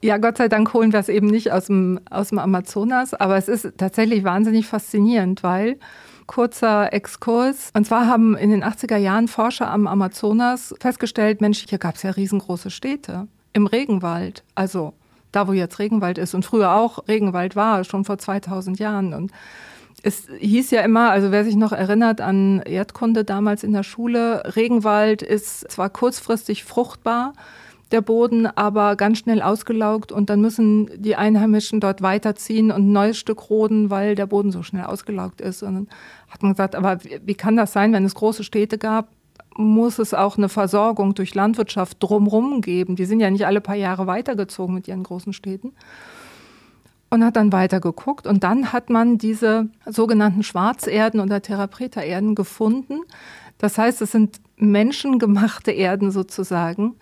Ja, 0.00 0.18
Gott 0.18 0.36
sei 0.36 0.48
Dank 0.48 0.72
holen 0.72 0.92
wir 0.92 1.00
es 1.00 1.08
eben 1.08 1.26
nicht 1.26 1.50
aus 1.50 1.66
dem, 1.66 1.98
aus 2.08 2.28
dem 2.28 2.38
Amazonas, 2.38 3.12
aber 3.12 3.36
es 3.36 3.48
ist 3.48 3.72
tatsächlich 3.76 4.22
wahnsinnig 4.22 4.66
faszinierend, 4.68 5.42
weil 5.42 5.80
kurzer 6.26 6.92
Exkurs. 6.92 7.70
Und 7.74 7.86
zwar 7.86 8.06
haben 8.06 8.36
in 8.36 8.50
den 8.50 8.64
80er 8.64 8.96
Jahren 8.96 9.28
Forscher 9.28 9.70
am 9.70 9.86
Amazonas 9.86 10.74
festgestellt, 10.80 11.40
Mensch, 11.40 11.64
hier 11.68 11.78
gab 11.78 11.96
es 11.96 12.02
ja 12.02 12.10
riesengroße 12.10 12.70
Städte 12.70 13.28
im 13.52 13.66
Regenwald. 13.66 14.42
Also 14.54 14.94
da, 15.32 15.48
wo 15.48 15.52
jetzt 15.52 15.78
Regenwald 15.78 16.18
ist 16.18 16.34
und 16.34 16.44
früher 16.44 16.72
auch 16.72 17.06
Regenwald 17.08 17.56
war, 17.56 17.84
schon 17.84 18.04
vor 18.04 18.18
2000 18.18 18.78
Jahren. 18.78 19.14
Und 19.14 19.32
es 20.02 20.28
hieß 20.38 20.70
ja 20.70 20.82
immer, 20.82 21.10
also 21.10 21.30
wer 21.30 21.44
sich 21.44 21.56
noch 21.56 21.72
erinnert 21.72 22.20
an 22.20 22.60
Erdkunde 22.60 23.24
damals 23.24 23.64
in 23.64 23.72
der 23.72 23.82
Schule, 23.82 24.42
Regenwald 24.54 25.22
ist 25.22 25.70
zwar 25.70 25.88
kurzfristig 25.90 26.64
fruchtbar, 26.64 27.32
der 27.92 28.00
Boden 28.00 28.46
aber 28.46 28.96
ganz 28.96 29.18
schnell 29.18 29.42
ausgelaugt 29.42 30.10
und 30.10 30.30
dann 30.30 30.40
müssen 30.40 30.90
die 30.96 31.16
Einheimischen 31.16 31.80
dort 31.80 32.02
weiterziehen 32.02 32.70
und 32.70 32.88
ein 32.88 32.92
neues 32.92 33.18
Stück 33.18 33.50
roden, 33.50 33.90
weil 33.90 34.14
der 34.14 34.26
Boden 34.26 34.50
so 34.50 34.62
schnell 34.62 34.84
ausgelaugt 34.84 35.40
ist. 35.40 35.62
Und 35.62 35.74
dann 35.74 35.88
hat 36.28 36.42
man 36.42 36.52
gesagt, 36.52 36.74
aber 36.74 36.98
wie 37.02 37.34
kann 37.34 37.56
das 37.56 37.72
sein, 37.72 37.92
wenn 37.92 38.04
es 38.04 38.14
große 38.14 38.44
Städte 38.44 38.78
gab, 38.78 39.08
muss 39.56 39.98
es 39.98 40.14
auch 40.14 40.36
eine 40.36 40.48
Versorgung 40.48 41.14
durch 41.14 41.34
Landwirtschaft 41.34 42.02
drumherum 42.02 42.60
geben. 42.60 42.96
Die 42.96 43.04
sind 43.04 43.20
ja 43.20 43.30
nicht 43.30 43.46
alle 43.46 43.60
paar 43.60 43.76
Jahre 43.76 44.06
weitergezogen 44.06 44.74
mit 44.74 44.88
ihren 44.88 45.02
großen 45.02 45.32
Städten. 45.32 45.72
Und 47.10 47.24
hat 47.24 47.36
dann 47.36 47.52
weiter 47.52 47.78
geguckt 47.78 48.26
und 48.26 48.42
dann 48.42 48.72
hat 48.72 48.90
man 48.90 49.18
diese 49.18 49.68
sogenannten 49.86 50.42
Schwarzerden 50.42 51.20
oder 51.20 51.40
Therapreta-Erden 51.40 52.34
gefunden. 52.34 53.02
Das 53.58 53.78
heißt, 53.78 54.02
es 54.02 54.10
sind 54.10 54.40
menschengemachte 54.56 55.70
Erden 55.70 56.10
sozusagen 56.10 56.96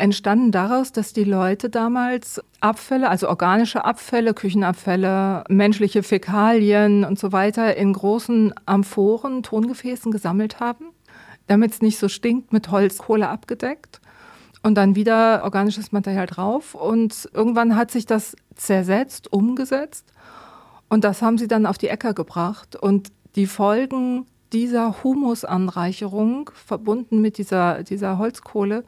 entstanden 0.00 0.50
daraus, 0.52 0.92
dass 0.92 1.12
die 1.12 1.24
Leute 1.24 1.70
damals 1.70 2.40
Abfälle, 2.60 3.08
also 3.08 3.28
organische 3.28 3.84
Abfälle, 3.84 4.34
Küchenabfälle, 4.34 5.44
menschliche 5.48 6.02
Fäkalien 6.02 7.04
und 7.04 7.18
so 7.18 7.32
weiter 7.32 7.76
in 7.76 7.92
großen 7.92 8.52
Amphoren, 8.66 9.42
Tongefäßen 9.42 10.10
gesammelt 10.10 10.60
haben, 10.60 10.86
damit 11.46 11.72
es 11.72 11.82
nicht 11.82 11.98
so 11.98 12.08
stinkt, 12.08 12.52
mit 12.52 12.70
Holzkohle 12.70 13.28
abgedeckt 13.28 14.00
und 14.62 14.74
dann 14.74 14.96
wieder 14.96 15.42
organisches 15.44 15.92
Material 15.92 16.26
drauf. 16.26 16.74
Und 16.74 17.28
irgendwann 17.32 17.76
hat 17.76 17.90
sich 17.90 18.06
das 18.06 18.36
zersetzt, 18.56 19.32
umgesetzt 19.32 20.12
und 20.88 21.04
das 21.04 21.22
haben 21.22 21.38
sie 21.38 21.48
dann 21.48 21.66
auf 21.66 21.78
die 21.78 21.88
Äcker 21.88 22.14
gebracht. 22.14 22.76
Und 22.76 23.12
die 23.36 23.46
Folgen 23.46 24.26
dieser 24.52 25.04
Humusanreicherung, 25.04 26.50
verbunden 26.52 27.20
mit 27.20 27.38
dieser, 27.38 27.84
dieser 27.84 28.18
Holzkohle, 28.18 28.84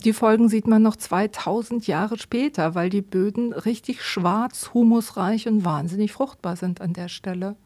die 0.00 0.12
Folgen 0.12 0.48
sieht 0.48 0.66
man 0.66 0.82
noch 0.82 0.96
2000 0.96 1.86
Jahre 1.86 2.18
später, 2.18 2.74
weil 2.74 2.90
die 2.90 3.02
Böden 3.02 3.52
richtig 3.52 4.02
schwarz, 4.02 4.70
humusreich 4.74 5.48
und 5.48 5.64
wahnsinnig 5.64 6.12
fruchtbar 6.12 6.56
sind 6.56 6.80
an 6.80 6.92
der 6.92 7.08
Stelle. 7.08 7.56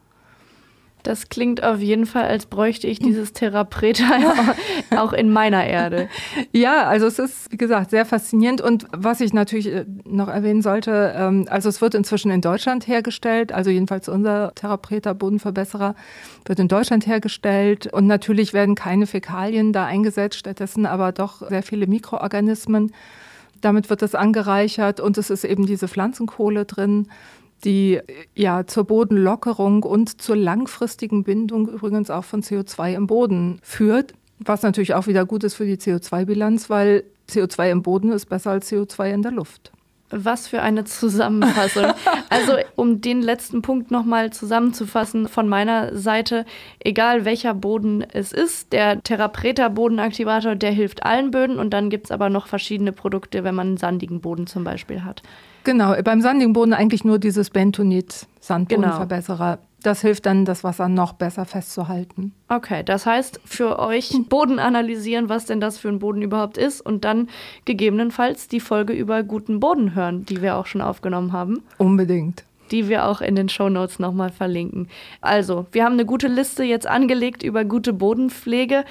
Das 1.02 1.28
klingt 1.28 1.62
auf 1.62 1.80
jeden 1.80 2.06
Fall, 2.06 2.24
als 2.24 2.46
bräuchte 2.46 2.86
ich 2.86 2.98
dieses 2.98 3.32
Therapreta 3.32 4.04
auch 4.96 5.12
in 5.12 5.30
meiner 5.30 5.64
Erde. 5.66 6.08
Ja, 6.52 6.86
also 6.86 7.06
es 7.06 7.18
ist, 7.18 7.52
wie 7.52 7.56
gesagt, 7.56 7.90
sehr 7.90 8.04
faszinierend. 8.04 8.60
Und 8.60 8.86
was 8.92 9.20
ich 9.20 9.32
natürlich 9.32 9.68
äh, 9.68 9.84
noch 10.04 10.28
erwähnen 10.28 10.62
sollte, 10.62 11.14
ähm, 11.16 11.46
also 11.48 11.68
es 11.68 11.80
wird 11.80 11.94
inzwischen 11.94 12.30
in 12.30 12.40
Deutschland 12.40 12.86
hergestellt, 12.86 13.52
also 13.52 13.70
jedenfalls 13.70 14.08
unser 14.08 14.54
Therapreta 14.54 15.12
Bodenverbesserer 15.12 15.94
wird 16.44 16.58
in 16.58 16.68
Deutschland 16.68 17.06
hergestellt. 17.06 17.86
Und 17.92 18.06
natürlich 18.06 18.52
werden 18.52 18.74
keine 18.74 19.06
Fäkalien 19.06 19.72
da 19.72 19.84
eingesetzt, 19.86 20.38
stattdessen 20.38 20.86
aber 20.86 21.12
doch 21.12 21.48
sehr 21.48 21.62
viele 21.62 21.86
Mikroorganismen. 21.86 22.92
Damit 23.60 23.90
wird 23.90 24.02
es 24.02 24.14
angereichert 24.14 25.00
und 25.00 25.18
es 25.18 25.30
ist 25.30 25.44
eben 25.44 25.66
diese 25.66 25.88
Pflanzenkohle 25.88 26.64
drin 26.64 27.08
die 27.64 28.00
ja 28.34 28.66
zur 28.66 28.84
Bodenlockerung 28.84 29.82
und 29.82 30.20
zur 30.20 30.36
langfristigen 30.36 31.24
Bindung 31.24 31.68
übrigens 31.68 32.10
auch 32.10 32.24
von 32.24 32.42
CO2 32.42 32.94
im 32.94 33.06
Boden 33.06 33.58
führt, 33.62 34.14
was 34.38 34.62
natürlich 34.62 34.94
auch 34.94 35.06
wieder 35.06 35.26
gut 35.26 35.44
ist 35.44 35.54
für 35.54 35.66
die 35.66 35.76
CO2-Bilanz, 35.76 36.70
weil 36.70 37.04
CO2 37.28 37.70
im 37.70 37.82
Boden 37.82 38.12
ist 38.12 38.26
besser 38.26 38.52
als 38.52 38.70
CO2 38.70 39.12
in 39.12 39.22
der 39.22 39.32
Luft. 39.32 39.72
Was 40.10 40.48
für 40.48 40.62
eine 40.62 40.84
Zusammenfassung. 40.84 41.86
also, 42.30 42.54
um 42.76 43.00
den 43.00 43.22
letzten 43.22 43.62
Punkt 43.62 43.90
nochmal 43.90 44.30
zusammenzufassen 44.32 45.28
von 45.28 45.48
meiner 45.48 45.96
Seite, 45.96 46.44
egal 46.80 47.24
welcher 47.24 47.54
Boden 47.54 48.02
es 48.12 48.32
ist, 48.32 48.72
der 48.72 49.02
Therapreta 49.02 49.68
Bodenaktivator, 49.68 50.54
der 50.54 50.70
hilft 50.70 51.04
allen 51.04 51.30
Böden 51.30 51.58
und 51.58 51.70
dann 51.70 51.90
gibt 51.90 52.06
es 52.06 52.10
aber 52.10 52.30
noch 52.30 52.46
verschiedene 52.46 52.92
Produkte, 52.92 53.44
wenn 53.44 53.54
man 53.54 53.68
einen 53.68 53.76
sandigen 53.76 54.20
Boden 54.20 54.46
zum 54.46 54.64
Beispiel 54.64 55.04
hat. 55.04 55.22
Genau, 55.64 55.94
beim 56.02 56.22
sandigen 56.22 56.54
Boden 56.54 56.72
eigentlich 56.72 57.04
nur 57.04 57.18
dieses 57.18 57.50
Bentonit 57.50 58.26
Sandbodenverbesserer. 58.40 59.56
Genau. 59.56 59.67
Das 59.82 60.00
hilft 60.00 60.26
dann, 60.26 60.44
das 60.44 60.64
Wasser 60.64 60.88
noch 60.88 61.12
besser 61.12 61.44
festzuhalten. 61.44 62.32
Okay, 62.48 62.82
das 62.82 63.06
heißt 63.06 63.40
für 63.44 63.78
euch 63.78 64.12
Boden 64.28 64.58
analysieren, 64.58 65.28
was 65.28 65.44
denn 65.44 65.60
das 65.60 65.78
für 65.78 65.88
ein 65.88 66.00
Boden 66.00 66.22
überhaupt 66.22 66.58
ist 66.58 66.80
und 66.80 67.04
dann 67.04 67.28
gegebenenfalls 67.64 68.48
die 68.48 68.60
Folge 68.60 68.92
über 68.92 69.22
guten 69.22 69.60
Boden 69.60 69.94
hören, 69.94 70.24
die 70.24 70.42
wir 70.42 70.56
auch 70.56 70.66
schon 70.66 70.80
aufgenommen 70.80 71.32
haben. 71.32 71.62
Unbedingt 71.78 72.44
die 72.70 72.88
wir 72.88 73.06
auch 73.06 73.22
in 73.22 73.34
den 73.34 73.48
Shownotes 73.48 73.98
nochmal 73.98 74.30
verlinken. 74.30 74.88
Also, 75.22 75.66
wir 75.72 75.84
haben 75.84 75.94
eine 75.94 76.04
gute 76.04 76.28
Liste 76.28 76.64
jetzt 76.64 76.86
angelegt 76.86 77.42
über 77.42 77.64
gute 77.64 77.94
Bodenpflege. 77.94 78.84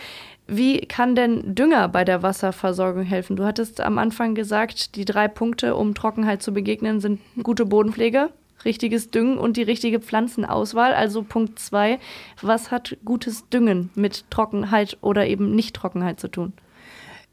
Wie 0.48 0.80
kann 0.80 1.16
denn 1.16 1.56
Dünger 1.56 1.90
bei 1.90 2.06
der 2.06 2.24
Wasserversorgung 2.24 3.04
helfen? 3.04 3.36
Du 3.36 3.44
hattest 3.44 3.82
am 3.82 3.98
Anfang 3.98 4.34
gesagt, 4.34 4.96
die 4.96 5.06
drei 5.06 5.28
Punkte, 5.28 5.76
um 5.76 5.94
Trockenheit 5.94 6.42
zu 6.42 6.54
begegnen, 6.54 7.02
sind 7.02 7.20
gute 7.44 7.66
Bodenpflege, 7.66 8.30
richtiges 8.66 9.10
Düngen 9.10 9.38
und 9.38 9.58
die 9.58 9.64
richtige 9.64 10.00
Pflanzenauswahl. 10.00 10.94
Also 10.94 11.24
Punkt 11.24 11.60
zwei, 11.60 12.00
was 12.42 12.72
hat 12.72 12.98
gutes 13.06 13.50
Düngen 13.50 13.90
mit 13.96 14.30
Trockenheit 14.30 14.98
oder 15.02 15.28
eben 15.28 15.56
Nicht-Trockenheit 15.56 16.20
zu 16.20 16.28
tun? 16.28 16.54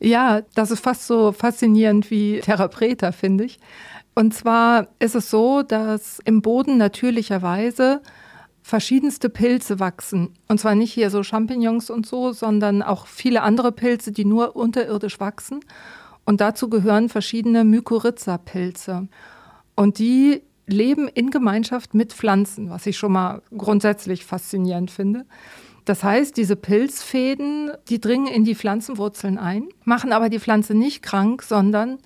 Ja, 0.00 0.42
das 0.54 0.70
ist 0.70 0.80
fast 0.80 1.06
so 1.06 1.32
faszinierend 1.32 2.10
wie 2.10 2.40
Therapreta, 2.40 3.12
finde 3.12 3.44
ich. 3.44 3.58
Und 4.14 4.34
zwar 4.34 4.88
ist 4.98 5.14
es 5.14 5.30
so, 5.30 5.62
dass 5.62 6.20
im 6.24 6.42
Boden 6.42 6.76
natürlicherweise 6.76 8.00
verschiedenste 8.62 9.28
Pilze 9.28 9.80
wachsen. 9.80 10.34
Und 10.48 10.58
zwar 10.58 10.74
nicht 10.74 10.92
hier 10.92 11.10
so 11.10 11.22
Champignons 11.22 11.90
und 11.90 12.06
so, 12.06 12.32
sondern 12.32 12.82
auch 12.82 13.06
viele 13.06 13.42
andere 13.42 13.72
Pilze, 13.72 14.12
die 14.12 14.24
nur 14.24 14.56
unterirdisch 14.56 15.20
wachsen. 15.20 15.60
Und 16.24 16.40
dazu 16.40 16.70
gehören 16.70 17.08
verschiedene 17.08 17.64
Mykorrhiza-Pilze. 17.64 19.08
Und 19.76 19.98
die 19.98 20.42
leben 20.66 21.08
in 21.08 21.30
Gemeinschaft 21.30 21.94
mit 21.94 22.12
Pflanzen, 22.12 22.70
was 22.70 22.86
ich 22.86 22.96
schon 22.96 23.12
mal 23.12 23.42
grundsätzlich 23.56 24.24
faszinierend 24.24 24.90
finde. 24.90 25.26
Das 25.84 26.02
heißt, 26.02 26.36
diese 26.36 26.56
Pilzfäden, 26.56 27.72
die 27.88 28.00
dringen 28.00 28.26
in 28.26 28.44
die 28.44 28.54
Pflanzenwurzeln 28.54 29.38
ein, 29.38 29.68
machen 29.84 30.12
aber 30.12 30.30
die 30.30 30.40
Pflanze 30.40 30.74
nicht 30.74 31.02
krank, 31.02 31.42
sondern 31.42 31.98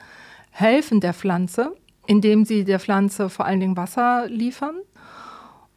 helfen 0.51 1.01
der 1.01 1.15
Pflanze, 1.15 1.75
indem 2.07 2.45
sie 2.45 2.65
der 2.65 2.81
Pflanze 2.81 3.31
vor 3.31 3.47
allen 3.47 3.61
Dingen 3.61 3.77
Wasser 3.77 4.27
liefern 4.29 4.77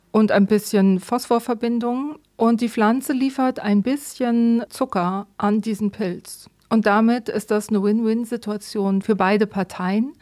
und 0.10 0.32
ein 0.32 0.48
bisschen 0.48 1.00
Phosphorverbindung. 1.00 2.16
Und 2.38 2.62
die 2.62 2.70
Pflanze 2.70 3.14
liefert 3.14 3.60
ein 3.60 3.84
bisschen 3.84 4.64
Zucker 4.70 5.28
an 5.38 5.62
diesen 5.62 5.92
Pilz. 5.92 6.50
Und 6.70 6.86
damit 6.88 7.30
ist 7.30 7.52
das 7.52 7.70
eine 7.70 7.84
Win-Win-Situation 7.84 9.02
für 9.02 9.16
beide 9.16 9.46
Parteien, 9.46 10.14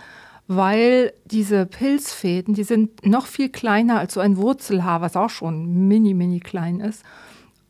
weil 0.50 1.14
diese 1.24 1.66
Pilzfäden, 1.66 2.54
die 2.54 2.66
sind 2.66 3.06
noch 3.06 3.28
viel 3.28 3.48
kleiner 3.48 4.00
als 4.00 4.16
so 4.16 4.20
ein 4.20 4.36
Wurzelhaar, 4.36 5.00
was 5.00 5.16
auch 5.16 5.30
schon 5.30 5.88
mini, 5.88 6.14
mini 6.14 6.42
klein 6.42 6.82
ist. 6.82 7.06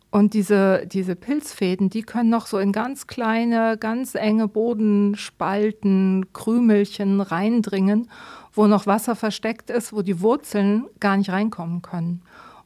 Und 0.09 0.33
diese, 0.33 0.87
diese 0.87 1.15
Pilzfäden, 1.15 1.91
die 1.91 2.01
können 2.01 2.31
noch 2.31 2.47
so 2.47 2.57
in 2.57 2.71
ganz 2.71 3.05
kleine, 3.05 3.77
ganz 3.77 4.15
enge 4.15 4.47
Bodenspalten, 4.47 6.33
Krümelchen 6.33 7.21
reindringen 7.21 8.07
wo 8.53 8.67
noch 8.67 8.87
Wasser 8.87 9.15
versteckt 9.15 9.69
ist, 9.69 9.93
wo 9.93 10.01
die 10.01 10.21
Wurzeln 10.21 10.85
gar 10.99 11.17
nicht 11.17 11.29
reinkommen 11.29 11.81
können. 11.81 12.21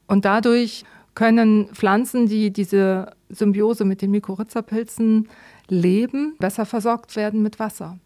Und 0.07 0.25
dadurch 0.25 0.85
können 1.15 1.67
Pflanzen, 1.73 2.27
die 2.27 2.51
diese 2.51 3.11
Symbiose 3.29 3.85
mit 3.85 4.01
den 4.01 4.11
Mykorrhizapilzen 4.11 5.29
leben, 5.67 6.35
besser 6.39 6.65
versorgt 6.65 7.15
werden 7.15 7.43
mit 7.43 7.59
Wasser. 7.59 7.99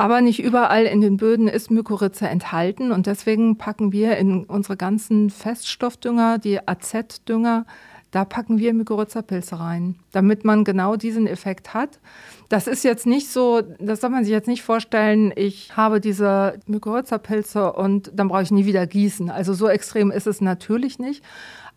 Aber 0.00 0.20
nicht 0.20 0.40
überall 0.40 0.84
in 0.84 1.00
den 1.00 1.16
Böden 1.16 1.48
ist 1.48 1.72
Mykorrhiza 1.72 2.28
enthalten 2.28 2.92
und 2.92 3.06
deswegen 3.06 3.58
packen 3.58 3.90
wir 3.90 4.16
in 4.16 4.44
unsere 4.44 4.76
ganzen 4.76 5.28
Feststoffdünger, 5.28 6.38
die 6.38 6.60
AZ-Dünger, 6.66 7.66
da 8.12 8.24
packen 8.24 8.58
wir 8.58 8.72
Mykorrhiza-Pilze 8.72 9.58
rein, 9.58 9.96
damit 10.12 10.44
man 10.44 10.64
genau 10.64 10.96
diesen 10.96 11.26
Effekt 11.26 11.74
hat. 11.74 11.98
Das 12.48 12.66
ist 12.66 12.84
jetzt 12.84 13.06
nicht 13.06 13.28
so, 13.28 13.60
das 13.80 14.00
soll 14.00 14.10
man 14.10 14.24
sich 14.24 14.32
jetzt 14.32 14.48
nicht 14.48 14.62
vorstellen, 14.62 15.32
ich 15.34 15.76
habe 15.76 16.00
diese 16.00 16.58
Mykorrhiza-Pilze 16.66 17.72
und 17.72 18.12
dann 18.14 18.28
brauche 18.28 18.42
ich 18.42 18.50
nie 18.50 18.66
wieder 18.66 18.86
gießen. 18.86 19.30
Also 19.30 19.52
so 19.52 19.68
extrem 19.68 20.10
ist 20.10 20.26
es 20.26 20.40
natürlich 20.40 20.98
nicht. 20.98 21.22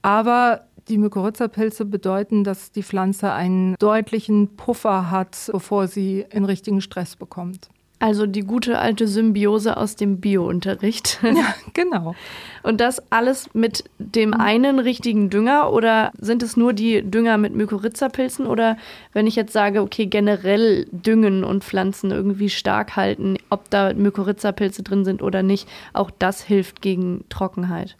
Aber 0.03 0.65
die 0.87 0.99
Mykorrhiza-Pilze 0.99 1.85
bedeuten, 1.85 2.43
dass 2.43 2.71
die 2.71 2.83
Pflanze 2.83 3.33
einen 3.33 3.75
deutlichen 3.79 4.55
Puffer 4.55 5.11
hat, 5.11 5.49
bevor 5.51 5.87
sie 5.87 6.25
in 6.29 6.45
richtigen 6.45 6.81
Stress 6.81 7.15
bekommt. 7.15 7.69
Also 8.01 8.25
die 8.25 8.41
gute 8.41 8.79
alte 8.79 9.07
Symbiose 9.07 9.77
aus 9.77 9.95
dem 9.95 10.19
Bio-Unterricht. 10.19 11.19
Ja, 11.21 11.53
genau. 11.73 12.15
Und 12.63 12.81
das 12.81 13.01
alles 13.11 13.53
mit 13.53 13.83
dem 13.99 14.33
einen 14.33 14.79
richtigen 14.79 15.29
Dünger 15.29 15.71
oder 15.71 16.11
sind 16.19 16.41
es 16.41 16.57
nur 16.57 16.73
die 16.73 17.03
Dünger 17.03 17.37
mit 17.37 17.55
Mykorrhizapilzen 17.55 18.47
oder 18.47 18.75
wenn 19.13 19.27
ich 19.27 19.35
jetzt 19.35 19.53
sage, 19.53 19.81
okay, 19.81 20.07
generell 20.07 20.87
düngen 20.91 21.43
und 21.43 21.63
Pflanzen 21.63 22.09
irgendwie 22.09 22.49
stark 22.49 22.95
halten, 22.95 23.37
ob 23.51 23.69
da 23.69 23.93
Mykorrhizapilze 23.93 24.81
drin 24.81 25.05
sind 25.05 25.21
oder 25.21 25.43
nicht, 25.43 25.69
auch 25.93 26.09
das 26.17 26.41
hilft 26.41 26.81
gegen 26.81 27.23
Trockenheit. 27.29 27.97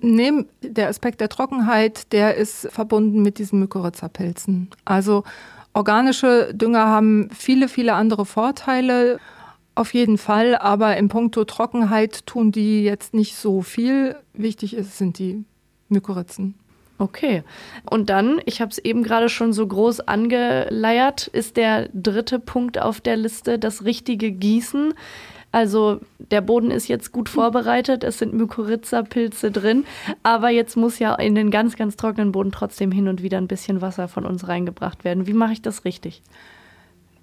Neben 0.00 0.48
der 0.62 0.88
Aspekt 0.88 1.20
der 1.20 1.28
Trockenheit, 1.28 2.10
der 2.12 2.36
ist 2.36 2.68
verbunden 2.70 3.20
mit 3.20 3.38
diesen 3.38 3.60
Mykorrhizapilzen. 3.60 4.70
Also 4.86 5.24
Organische 5.72 6.52
Dünger 6.54 6.86
haben 6.86 7.30
viele, 7.30 7.68
viele 7.68 7.94
andere 7.94 8.26
Vorteile. 8.26 9.18
Auf 9.74 9.94
jeden 9.94 10.18
Fall, 10.18 10.56
aber 10.56 10.96
in 10.96 11.08
puncto 11.08 11.44
Trockenheit 11.44 12.26
tun 12.26 12.52
die 12.52 12.82
jetzt 12.82 13.14
nicht 13.14 13.36
so 13.36 13.62
viel. 13.62 14.16
Wichtig 14.34 14.74
ist, 14.74 14.98
sind 14.98 15.18
die 15.18 15.44
Mykorrhizen. 15.88 16.54
Okay. 16.98 17.44
Und 17.88 18.10
dann, 18.10 18.42
ich 18.44 18.60
habe 18.60 18.70
es 18.70 18.78
eben 18.78 19.02
gerade 19.02 19.30
schon 19.30 19.54
so 19.54 19.66
groß 19.66 20.00
angeleiert, 20.00 21.28
ist 21.28 21.56
der 21.56 21.88
dritte 21.94 22.38
Punkt 22.38 22.78
auf 22.78 23.00
der 23.00 23.16
Liste 23.16 23.58
das 23.58 23.84
richtige 23.84 24.30
Gießen. 24.32 24.92
Also 25.52 26.00
der 26.18 26.40
Boden 26.40 26.70
ist 26.70 26.88
jetzt 26.88 27.10
gut 27.10 27.28
vorbereitet, 27.28 28.04
es 28.04 28.18
sind 28.18 28.34
Mykorrhiza-Pilze 28.34 29.50
drin, 29.50 29.84
aber 30.22 30.50
jetzt 30.50 30.76
muss 30.76 30.98
ja 31.00 31.14
in 31.16 31.34
den 31.34 31.50
ganz, 31.50 31.76
ganz 31.76 31.96
trockenen 31.96 32.30
Boden 32.30 32.52
trotzdem 32.52 32.92
hin 32.92 33.08
und 33.08 33.22
wieder 33.22 33.38
ein 33.38 33.48
bisschen 33.48 33.80
Wasser 33.80 34.06
von 34.06 34.24
uns 34.24 34.46
reingebracht 34.46 35.04
werden. 35.04 35.26
Wie 35.26 35.32
mache 35.32 35.52
ich 35.52 35.62
das 35.62 35.84
richtig? 35.84 36.22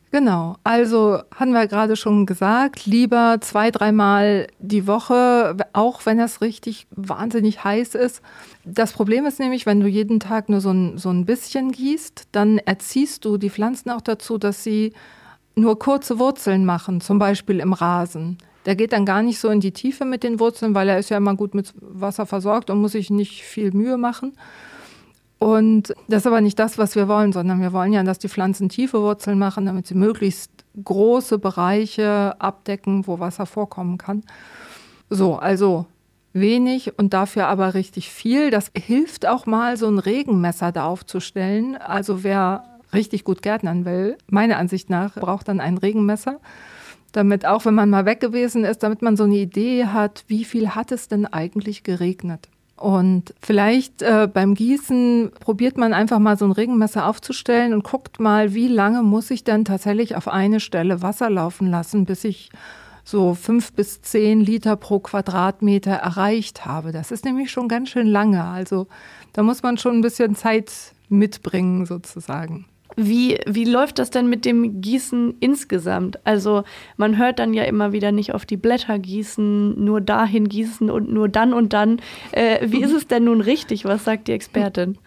Genau, 0.10 0.55
also 0.63 1.19
haben 1.36 1.51
wir 1.51 1.67
gerade 1.67 1.98
schon 1.98 2.25
gesagt, 2.25 2.86
lieber 2.86 3.39
zwei, 3.41 3.72
dreimal 3.72 4.48
die 4.60 4.88
Woche, 4.88 5.57
auch 5.74 6.05
wenn 6.05 6.17
das 6.17 6.39
richtig 6.39 6.88
wahnsinnig 6.91 7.65
heiß 7.65 7.93
ist. 7.96 8.22
Das 8.63 8.93
Problem 8.93 9.25
ist 9.25 9.39
nämlich, 9.39 9.65
wenn 9.65 9.81
du 9.81 9.88
jeden 9.88 10.22
Tag 10.22 10.48
nur 10.48 10.62
so 10.62 10.72
ein, 10.72 10.98
so 10.98 11.10
ein 11.10 11.25
bisschen 11.25 11.74
gießt, 11.74 12.29
dann 12.31 12.57
erziehst 12.57 13.25
du 13.25 13.38
die 13.38 13.50
Pflanzen 13.50 13.89
auch 13.89 14.00
dazu, 14.00 14.38
dass 14.38 14.63
sie 14.63 14.93
nur 15.57 15.79
kurze 15.79 16.19
Wurzeln 16.19 16.65
machen, 16.65 17.01
zum 17.01 17.19
Beispiel 17.19 17.59
im 17.59 17.73
Rasen. 17.73 18.37
Der 18.65 18.75
geht 18.75 18.93
dann 18.93 19.05
gar 19.05 19.21
nicht 19.21 19.39
so 19.39 19.49
in 19.49 19.59
die 19.59 19.71
Tiefe 19.71 20.05
mit 20.05 20.23
den 20.23 20.39
Wurzeln, 20.39 20.75
weil 20.75 20.89
er 20.89 20.99
ist 20.99 21.09
ja 21.09 21.17
immer 21.17 21.35
gut 21.35 21.55
mit 21.55 21.73
Wasser 21.79 22.25
versorgt 22.25 22.69
und 22.69 22.79
muss 22.81 22.91
sich 22.91 23.09
nicht 23.09 23.43
viel 23.43 23.71
Mühe 23.71 23.97
machen. 23.97 24.33
Und 25.39 25.93
das 26.07 26.23
ist 26.23 26.27
aber 26.27 26.41
nicht 26.41 26.57
das, 26.57 26.77
was 26.77 26.95
wir 26.95 27.07
wollen, 27.07 27.31
sondern 27.31 27.61
wir 27.61 27.71
wollen 27.71 27.93
ja, 27.93 28.03
dass 28.03 28.19
die 28.19 28.29
Pflanzen 28.29 28.69
tiefe 28.69 29.01
Wurzeln 29.01 29.37
machen, 29.37 29.65
damit 29.65 29.87
sie 29.87 29.95
möglichst 29.95 30.51
große 30.83 31.37
Bereiche 31.37 32.35
abdecken, 32.39 33.07
wo 33.07 33.19
Wasser 33.19 33.45
vorkommen 33.45 33.97
kann. 33.97 34.23
So, 35.09 35.35
also 35.37 35.85
wenig 36.33 36.97
und 36.97 37.13
dafür 37.13 37.47
aber 37.47 37.73
richtig 37.73 38.09
viel. 38.09 38.51
Das 38.51 38.71
hilft 38.75 39.27
auch 39.27 39.45
mal, 39.45 39.77
so 39.77 39.87
ein 39.87 39.99
Regenmesser 39.99 40.71
da 40.71 40.85
aufzustellen. 40.85 41.77
Also 41.77 42.23
wer 42.23 42.76
richtig 42.94 43.24
gut 43.24 43.41
gärtnern 43.41 43.86
will, 43.86 44.17
meiner 44.27 44.58
Ansicht 44.58 44.89
nach, 44.89 45.15
braucht 45.15 45.48
dann 45.48 45.60
ein 45.60 45.77
Regenmesser. 45.77 46.39
Damit 47.12 47.46
auch, 47.46 47.65
wenn 47.65 47.74
man 47.74 47.89
mal 47.89 48.06
weg 48.06 48.20
gewesen 48.20 48.63
ist, 48.63 48.84
damit 48.84 49.01
man 49.01 49.17
so 49.17 49.24
eine 49.24 49.38
Idee 49.38 49.86
hat, 49.86 50.24
wie 50.27 50.44
viel 50.44 50.70
hat 50.70 50.91
es 50.91 51.08
denn 51.08 51.25
eigentlich 51.25 51.84
geregnet. 51.84 52.50
Und 52.75 53.34
vielleicht 53.41 54.03
äh, 54.03 54.29
beim 54.32 54.53
Gießen 54.53 55.32
probiert 55.39 55.77
man 55.77 55.94
einfach 55.94 56.20
mal 56.20 56.38
so 56.38 56.46
ein 56.46 56.51
Regenmesser 56.51 57.08
aufzustellen 57.08 57.74
und 57.74 57.84
guckt 57.84 58.20
mal, 58.20 58.53
wie 58.53 58.67
lange 58.67 59.01
muss 59.01 59.32
ich 59.32 59.44
denn 59.44 59.65
tatsächlich 59.65 60.15
auf 60.15 60.27
eine 60.27 60.60
Stelle 60.60 61.01
Wasser 61.01 61.29
laufen 61.32 61.72
lassen, 61.72 62.06
bis 62.06 62.24
ich 62.24 62.51
so 63.03 63.34
fünf 63.34 63.74
bis 63.74 64.01
zehn 64.01 64.41
Liter 64.41 64.75
pro 64.75 65.00
Quadratmeter 65.00 65.94
erreicht 65.94 66.65
habe. 66.65 66.91
Das 66.91 67.10
ist 67.10 67.25
nämlich 67.25 67.50
schon 67.50 67.67
ganz 67.67 67.89
schön 67.89 68.08
lange. 68.08 68.44
Also 68.44 68.88
da 69.34 69.41
muss 69.41 69.63
man 69.63 69.77
schon 69.77 69.98
ein 69.98 70.01
bisschen 70.01 70.36
Zeit 70.36 70.72
mitbringen 71.10 71.86
sozusagen. 71.86 72.65
Wie, 72.96 73.38
wie 73.46 73.65
läuft 73.65 74.00
das 74.00 74.10
denn 74.10 74.27
mit 74.27 74.46
dem 74.46 74.82
Gießen 74.82 75.36
insgesamt? 75.39 76.20
Also 76.25 76.63
man 76.96 77.17
hört 77.17 77.39
dann 77.39 77.53
ja 77.53 77.63
immer 77.63 77.91
wieder 77.91 78.12
nicht 78.12 78.34
auf 78.34 78.46
die 78.46 78.58
Blätter 78.58 78.98
gießen, 78.98 79.84
nur 79.84 80.01
dahin 80.01 80.50
gießen 80.50 80.89
und 80.89 81.12
nur 81.12 81.29
dann 81.29 81.53
und 81.53 81.74
dann. 81.74 82.01
Äh, 82.32 82.67
wie 82.70 82.82
ist 82.82 82.94
es 82.94 83.08
denn 83.08 83.25
nun 83.25 83.41
richtig? 83.41 83.86
Was 83.86 84.06
sagt 84.06 84.27
die 84.27 84.32
Expertin? 84.32 84.98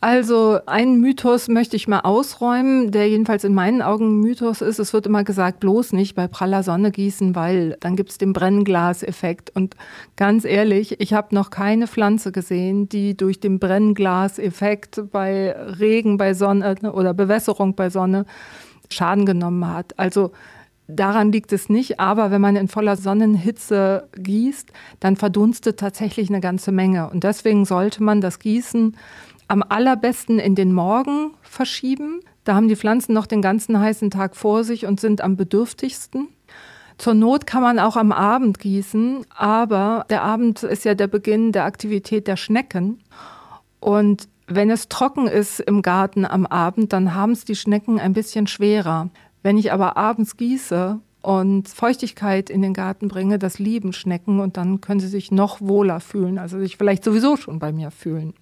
Also 0.00 0.60
einen 0.66 1.00
Mythos 1.00 1.48
möchte 1.48 1.74
ich 1.74 1.88
mal 1.88 2.00
ausräumen, 2.00 2.92
der 2.92 3.08
jedenfalls 3.08 3.42
in 3.42 3.52
meinen 3.52 3.82
Augen 3.82 4.10
ein 4.10 4.20
Mythos 4.20 4.60
ist. 4.60 4.78
Es 4.78 4.92
wird 4.92 5.06
immer 5.06 5.24
gesagt, 5.24 5.58
bloß 5.58 5.92
nicht 5.92 6.14
bei 6.14 6.28
praller 6.28 6.62
Sonne 6.62 6.92
gießen, 6.92 7.34
weil 7.34 7.76
dann 7.80 7.96
gibt 7.96 8.10
es 8.10 8.18
den 8.18 8.32
Brennglaseffekt. 8.32 9.50
Und 9.56 9.74
ganz 10.14 10.44
ehrlich, 10.44 11.00
ich 11.00 11.14
habe 11.14 11.34
noch 11.34 11.50
keine 11.50 11.88
Pflanze 11.88 12.30
gesehen, 12.30 12.88
die 12.88 13.16
durch 13.16 13.40
den 13.40 13.58
Brennglaseffekt 13.58 15.10
bei 15.10 15.50
Regen, 15.52 16.16
bei 16.16 16.32
Sonne 16.32 16.92
oder 16.92 17.12
Bewässerung 17.12 17.74
bei 17.74 17.90
Sonne 17.90 18.24
Schaden 18.90 19.26
genommen 19.26 19.66
hat. 19.66 19.98
Also 19.98 20.30
Daran 20.90 21.32
liegt 21.32 21.52
es 21.52 21.68
nicht, 21.68 22.00
aber 22.00 22.30
wenn 22.30 22.40
man 22.40 22.56
in 22.56 22.66
voller 22.66 22.96
Sonnenhitze 22.96 24.08
gießt, 24.16 24.72
dann 25.00 25.16
verdunstet 25.16 25.78
tatsächlich 25.78 26.30
eine 26.30 26.40
ganze 26.40 26.72
Menge. 26.72 27.10
Und 27.10 27.24
deswegen 27.24 27.66
sollte 27.66 28.02
man 28.02 28.22
das 28.22 28.38
Gießen 28.38 28.96
am 29.48 29.64
allerbesten 29.66 30.38
in 30.38 30.54
den 30.54 30.72
Morgen 30.72 31.32
verschieben. 31.42 32.20
Da 32.44 32.54
haben 32.54 32.68
die 32.68 32.76
Pflanzen 32.76 33.14
noch 33.14 33.26
den 33.26 33.42
ganzen 33.42 33.78
heißen 33.80 34.10
Tag 34.10 34.36
vor 34.36 34.62
sich 34.62 34.86
und 34.86 35.00
sind 35.00 35.22
am 35.22 35.36
bedürftigsten. 35.36 36.28
Zur 36.98 37.14
Not 37.14 37.46
kann 37.46 37.62
man 37.62 37.78
auch 37.78 37.96
am 37.96 38.12
Abend 38.12 38.58
gießen, 38.58 39.24
aber 39.34 40.04
der 40.10 40.22
Abend 40.22 40.62
ist 40.62 40.84
ja 40.84 40.94
der 40.94 41.06
Beginn 41.06 41.52
der 41.52 41.64
Aktivität 41.64 42.26
der 42.26 42.36
Schnecken. 42.36 42.98
Und 43.80 44.28
wenn 44.46 44.70
es 44.70 44.88
trocken 44.88 45.26
ist 45.28 45.60
im 45.60 45.82
Garten 45.82 46.24
am 46.24 46.44
Abend, 46.46 46.92
dann 46.92 47.14
haben 47.14 47.32
es 47.32 47.44
die 47.44 47.54
Schnecken 47.54 48.00
ein 48.00 48.14
bisschen 48.14 48.46
schwerer. 48.46 49.10
Wenn 49.42 49.58
ich 49.58 49.72
aber 49.72 49.96
abends 49.96 50.36
gieße 50.36 50.98
und 51.22 51.68
Feuchtigkeit 51.68 52.50
in 52.50 52.62
den 52.62 52.74
Garten 52.74 53.08
bringe, 53.08 53.38
das 53.38 53.58
lieben 53.58 53.92
Schnecken 53.92 54.40
und 54.40 54.56
dann 54.56 54.80
können 54.80 55.00
sie 55.00 55.08
sich 55.08 55.30
noch 55.30 55.60
wohler 55.60 56.00
fühlen, 56.00 56.38
also 56.38 56.58
sich 56.58 56.76
vielleicht 56.76 57.04
sowieso 57.04 57.36
schon 57.36 57.58
bei 57.60 57.72
mir 57.72 57.90
fühlen. 57.90 58.34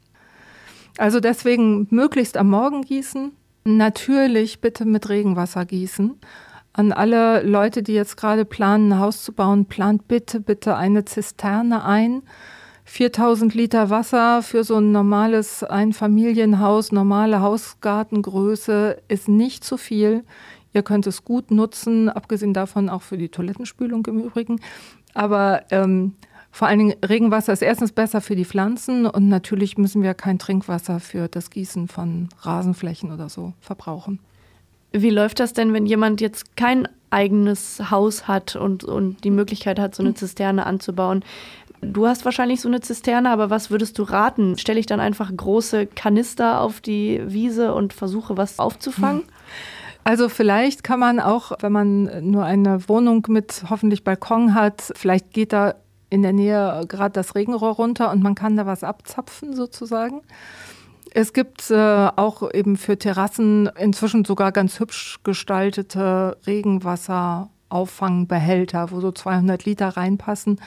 Also 0.98 1.20
deswegen 1.20 1.86
möglichst 1.90 2.36
am 2.36 2.50
Morgen 2.50 2.82
gießen. 2.82 3.32
Natürlich 3.64 4.60
bitte 4.60 4.84
mit 4.84 5.08
Regenwasser 5.08 5.64
gießen. 5.64 6.18
An 6.72 6.92
alle 6.92 7.42
Leute, 7.42 7.82
die 7.82 7.94
jetzt 7.94 8.16
gerade 8.16 8.44
planen, 8.44 8.92
ein 8.92 8.98
Haus 8.98 9.24
zu 9.24 9.32
bauen, 9.32 9.66
plant 9.66 10.08
bitte, 10.08 10.40
bitte 10.40 10.76
eine 10.76 11.04
Zisterne 11.04 11.84
ein. 11.84 12.22
4000 12.84 13.52
Liter 13.54 13.90
Wasser 13.90 14.42
für 14.42 14.62
so 14.62 14.76
ein 14.76 14.92
normales 14.92 15.64
Einfamilienhaus, 15.64 16.92
normale 16.92 17.40
Hausgartengröße 17.40 19.02
ist 19.08 19.28
nicht 19.28 19.64
zu 19.64 19.76
viel. 19.76 20.22
Ihr 20.72 20.82
könnt 20.82 21.06
es 21.06 21.24
gut 21.24 21.50
nutzen, 21.50 22.08
abgesehen 22.08 22.54
davon 22.54 22.88
auch 22.88 23.02
für 23.02 23.18
die 23.18 23.30
Toilettenspülung 23.30 24.06
im 24.06 24.20
Übrigen. 24.20 24.60
Aber 25.14 25.62
ähm, 25.70 26.14
vor 26.56 26.68
allen 26.68 26.78
Dingen 26.78 26.94
Regenwasser 27.06 27.52
ist 27.52 27.60
erstens 27.60 27.92
besser 27.92 28.22
für 28.22 28.34
die 28.34 28.46
Pflanzen 28.46 29.04
und 29.04 29.28
natürlich 29.28 29.76
müssen 29.76 30.02
wir 30.02 30.14
kein 30.14 30.38
Trinkwasser 30.38 31.00
für 31.00 31.28
das 31.28 31.50
Gießen 31.50 31.86
von 31.86 32.30
Rasenflächen 32.40 33.12
oder 33.12 33.28
so 33.28 33.52
verbrauchen. 33.60 34.20
Wie 34.90 35.10
läuft 35.10 35.38
das 35.38 35.52
denn, 35.52 35.74
wenn 35.74 35.84
jemand 35.84 36.22
jetzt 36.22 36.56
kein 36.56 36.88
eigenes 37.10 37.90
Haus 37.90 38.26
hat 38.26 38.56
und, 38.56 38.84
und 38.84 39.22
die 39.22 39.30
Möglichkeit 39.30 39.78
hat, 39.78 39.94
so 39.94 40.02
eine 40.02 40.14
Zisterne 40.14 40.64
anzubauen? 40.64 41.26
Du 41.82 42.06
hast 42.06 42.24
wahrscheinlich 42.24 42.62
so 42.62 42.68
eine 42.68 42.80
Zisterne, 42.80 43.28
aber 43.28 43.50
was 43.50 43.70
würdest 43.70 43.98
du 43.98 44.04
raten? 44.04 44.56
Stelle 44.56 44.80
ich 44.80 44.86
dann 44.86 44.98
einfach 44.98 45.30
große 45.36 45.86
Kanister 45.86 46.62
auf 46.62 46.80
die 46.80 47.20
Wiese 47.26 47.74
und 47.74 47.92
versuche 47.92 48.38
was 48.38 48.58
aufzufangen? 48.58 49.24
Also 50.04 50.30
vielleicht 50.30 50.84
kann 50.84 51.00
man 51.00 51.20
auch, 51.20 51.52
wenn 51.60 51.72
man 51.72 52.30
nur 52.30 52.44
eine 52.44 52.88
Wohnung 52.88 53.26
mit 53.28 53.64
hoffentlich 53.68 54.04
Balkon 54.04 54.54
hat, 54.54 54.92
vielleicht 54.94 55.32
geht 55.32 55.52
da 55.52 55.74
in 56.10 56.22
der 56.22 56.32
Nähe 56.32 56.84
gerade 56.88 57.12
das 57.12 57.34
Regenrohr 57.34 57.72
runter 57.72 58.10
und 58.10 58.22
man 58.22 58.34
kann 58.34 58.56
da 58.56 58.64
was 58.66 58.82
abzapfen 58.84 59.54
sozusagen. 59.54 60.22
Es 61.12 61.32
gibt 61.32 61.70
äh, 61.70 62.08
auch 62.16 62.52
eben 62.52 62.76
für 62.76 62.98
Terrassen 62.98 63.70
inzwischen 63.78 64.26
sogar 64.26 64.52
ganz 64.52 64.80
hübsch 64.80 65.20
gestaltete 65.24 66.36
Regenwasserauffangbehälter, 66.46 68.90
wo 68.90 69.00
so 69.00 69.12
200 69.12 69.64
Liter 69.64 69.88
reinpassen. 69.88 70.60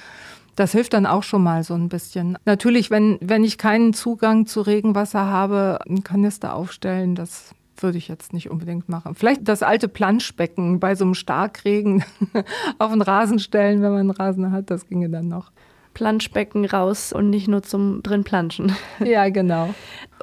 Das 0.56 0.71
hilft 0.71 0.93
dann 0.93 1.06
auch 1.06 1.21
schon 1.23 1.43
mal 1.43 1.63
so 1.63 1.75
ein 1.75 1.88
bisschen. 1.88 2.36
Natürlich, 2.45 2.89
wenn, 2.89 3.19
wenn 3.21 3.43
ich 3.43 3.60
keinen 3.60 3.93
Zugang 3.93 4.47
zu 4.47 4.62
Regenwasser 4.62 5.28
habe, 5.28 5.78
einen 5.88 6.04
Kanister 6.04 6.56
aufstellen, 6.56 7.13
das 7.15 7.54
würde 7.83 7.97
ich 7.97 8.07
jetzt 8.07 8.33
nicht 8.33 8.49
unbedingt 8.49 8.89
machen. 8.89 9.15
Vielleicht 9.15 9.47
das 9.47 9.63
alte 9.63 9.87
Planschbecken 9.87 10.79
bei 10.79 10.95
so 10.95 11.05
einem 11.05 11.13
Starkregen 11.13 12.03
auf 12.79 12.91
den 12.91 13.01
Rasen 13.01 13.39
stellen, 13.39 13.81
wenn 13.81 13.91
man 13.91 13.99
einen 13.99 14.11
Rasen 14.11 14.51
hat, 14.51 14.69
das 14.69 14.87
ginge 14.87 15.09
dann 15.09 15.27
noch. 15.27 15.51
Planschbecken 15.93 16.65
raus 16.65 17.11
und 17.11 17.29
nicht 17.29 17.47
nur 17.47 17.63
zum 17.63 18.03
drin 18.03 18.23
planschen. 18.23 18.73
Ja, 19.03 19.29
genau. 19.29 19.73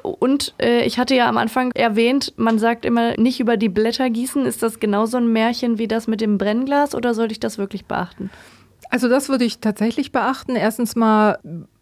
Und 0.01 0.53
äh, 0.59 0.85
ich 0.85 0.99
hatte 0.99 1.15
ja 1.15 1.27
am 1.27 1.37
Anfang 1.37 1.71
erwähnt, 1.73 2.33
man 2.37 2.59
sagt 2.59 2.85
immer 2.85 3.17
nicht 3.17 3.39
über 3.39 3.57
die 3.57 3.69
Blätter 3.69 4.09
gießen. 4.09 4.45
Ist 4.45 4.63
das 4.63 4.79
genauso 4.79 5.17
ein 5.17 5.31
Märchen 5.31 5.77
wie 5.77 5.87
das 5.87 6.07
mit 6.07 6.21
dem 6.21 6.37
Brennglas 6.37 6.95
oder 6.95 7.13
sollte 7.13 7.33
ich 7.33 7.39
das 7.39 7.57
wirklich 7.57 7.85
beachten? 7.85 8.29
Also 8.89 9.09
das 9.09 9.29
würde 9.29 9.43
ich 9.43 9.59
tatsächlich 9.59 10.11
beachten. 10.11 10.55
Erstens 10.55 10.95
mal 10.95 11.39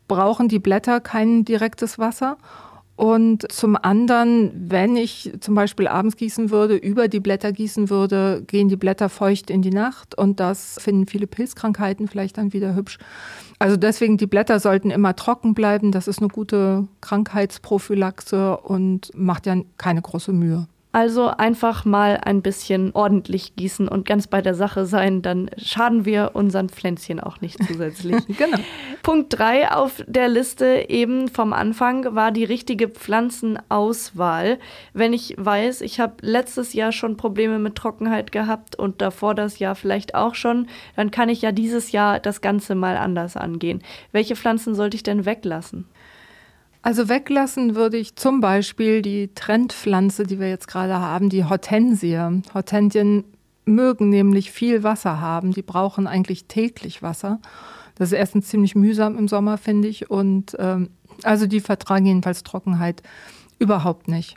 brauchen 0.07 0.47
die 0.47 0.59
Blätter 0.59 0.99
kein 1.01 1.45
direktes 1.45 1.99
Wasser. 1.99 2.37
Und 2.95 3.51
zum 3.51 3.75
anderen, 3.75 4.51
wenn 4.69 4.95
ich 4.95 5.33
zum 5.41 5.53
Beispiel 5.53 5.87
abends 5.87 6.15
gießen 6.15 6.49
würde, 6.49 6.75
über 6.77 7.09
die 7.09 7.19
Blätter 7.19 7.51
gießen 7.51 7.89
würde, 7.89 8.43
gehen 8.47 8.69
die 8.69 8.77
Blätter 8.77 9.09
feucht 9.09 9.49
in 9.49 9.61
die 9.61 9.71
Nacht 9.71 10.17
und 10.17 10.39
das 10.39 10.77
finden 10.79 11.05
viele 11.05 11.27
Pilzkrankheiten 11.27 12.07
vielleicht 12.07 12.37
dann 12.37 12.53
wieder 12.53 12.73
hübsch. 12.73 12.97
Also 13.59 13.75
deswegen, 13.75 14.17
die 14.17 14.27
Blätter 14.27 14.59
sollten 14.61 14.91
immer 14.91 15.15
trocken 15.15 15.53
bleiben. 15.53 15.91
Das 15.91 16.07
ist 16.07 16.19
eine 16.19 16.29
gute 16.29 16.87
Krankheitsprophylaxe 17.01 18.57
und 18.57 19.11
macht 19.13 19.45
ja 19.45 19.57
keine 19.77 20.01
große 20.01 20.31
Mühe. 20.31 20.67
Also 20.95 21.27
einfach 21.27 21.83
mal 21.83 22.21
ein 22.23 22.41
bisschen 22.41 22.91
ordentlich 22.93 23.57
gießen 23.57 23.89
und 23.89 24.05
ganz 24.05 24.27
bei 24.27 24.41
der 24.41 24.55
Sache 24.55 24.85
sein, 24.85 25.21
dann 25.21 25.51
schaden 25.57 26.05
wir 26.05 26.31
unseren 26.35 26.69
Pflänzchen 26.69 27.19
auch 27.19 27.41
nicht 27.41 27.61
zusätzlich. 27.67 28.25
genau. 28.37 28.59
Punkt 29.03 29.37
3 29.37 29.71
auf 29.71 30.01
der 30.07 30.29
Liste 30.29 30.85
eben 30.87 31.27
vom 31.27 31.51
Anfang 31.51 32.15
war 32.15 32.31
die 32.31 32.45
richtige 32.45 32.87
Pflanzenauswahl. 32.87 34.57
Wenn 34.93 35.11
ich 35.11 35.35
weiß, 35.37 35.81
ich 35.81 35.99
habe 35.99 36.13
letztes 36.21 36.71
Jahr 36.71 36.93
schon 36.93 37.17
Probleme 37.17 37.59
mit 37.59 37.75
Trockenheit 37.75 38.31
gehabt 38.31 38.77
und 38.77 39.01
davor 39.01 39.35
das 39.35 39.59
Jahr 39.59 39.75
vielleicht 39.75 40.15
auch 40.15 40.33
schon, 40.33 40.67
dann 40.95 41.11
kann 41.11 41.27
ich 41.27 41.41
ja 41.41 41.51
dieses 41.51 41.91
Jahr 41.91 42.21
das 42.21 42.39
Ganze 42.39 42.73
mal 42.73 42.95
anders 42.95 43.35
angehen. 43.35 43.83
Welche 44.13 44.37
Pflanzen 44.37 44.75
sollte 44.75 44.95
ich 44.95 45.03
denn 45.03 45.25
weglassen? 45.25 45.89
Also 46.85 47.09
weglassen 47.09 47.73
würde 47.73 47.97
ich 47.97 48.15
zum 48.15 48.41
Beispiel 48.41 49.01
die 49.01 49.33
Trendpflanze, 49.33 50.21
die 50.21 50.39
wir 50.39 50.49
jetzt 50.49 50.67
gerade 50.67 50.99
haben, 50.99 51.29
die 51.29 51.43
Hortensie. 51.43 52.15
Hortensien 52.53 53.23
mögen 53.65 54.09
nämlich 54.09 54.51
viel 54.51 54.83
Wasser 54.83 55.19
haben. 55.19 55.51
Die 55.51 55.63
brauchen 55.63 56.05
eigentlich 56.05 56.45
täglich 56.45 57.01
Wasser. 57.01 57.39
Das 57.95 58.09
ist 58.09 58.13
erstens 58.19 58.49
ziemlich 58.49 58.75
mühsam 58.75 59.17
im 59.17 59.27
Sommer, 59.27 59.57
finde 59.57 59.87
ich. 59.87 60.11
Und 60.11 60.55
ähm, 60.59 60.91
also 61.23 61.47
die 61.47 61.59
vertragen 61.59 62.05
jedenfalls 62.05 62.43
Trockenheit 62.43 63.01
überhaupt 63.57 64.07
nicht. 64.07 64.35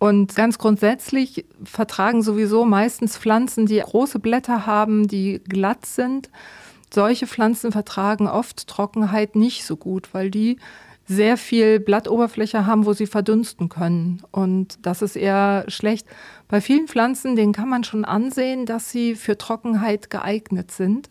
Und 0.00 0.34
ganz 0.34 0.58
grundsätzlich 0.58 1.46
vertragen 1.62 2.22
sowieso 2.22 2.64
meistens 2.64 3.16
Pflanzen, 3.16 3.66
die 3.66 3.78
große 3.78 4.18
Blätter 4.18 4.66
haben, 4.66 5.06
die 5.06 5.40
glatt 5.48 5.86
sind. 5.86 6.28
Solche 6.92 7.28
Pflanzen 7.28 7.70
vertragen 7.70 8.26
oft 8.26 8.66
Trockenheit 8.66 9.36
nicht 9.36 9.64
so 9.64 9.76
gut, 9.76 10.08
weil 10.12 10.32
die 10.32 10.58
sehr 11.06 11.36
viel 11.36 11.80
Blattoberfläche 11.80 12.66
haben, 12.66 12.86
wo 12.86 12.92
sie 12.92 13.06
verdunsten 13.06 13.68
können. 13.68 14.22
Und 14.30 14.78
das 14.86 15.02
ist 15.02 15.16
eher 15.16 15.64
schlecht. 15.68 16.06
Bei 16.48 16.60
vielen 16.60 16.88
Pflanzen, 16.88 17.36
denen 17.36 17.52
kann 17.52 17.68
man 17.68 17.84
schon 17.84 18.04
ansehen, 18.04 18.66
dass 18.66 18.90
sie 18.90 19.14
für 19.14 19.36
Trockenheit 19.36 20.10
geeignet 20.10 20.70
sind. 20.70 21.10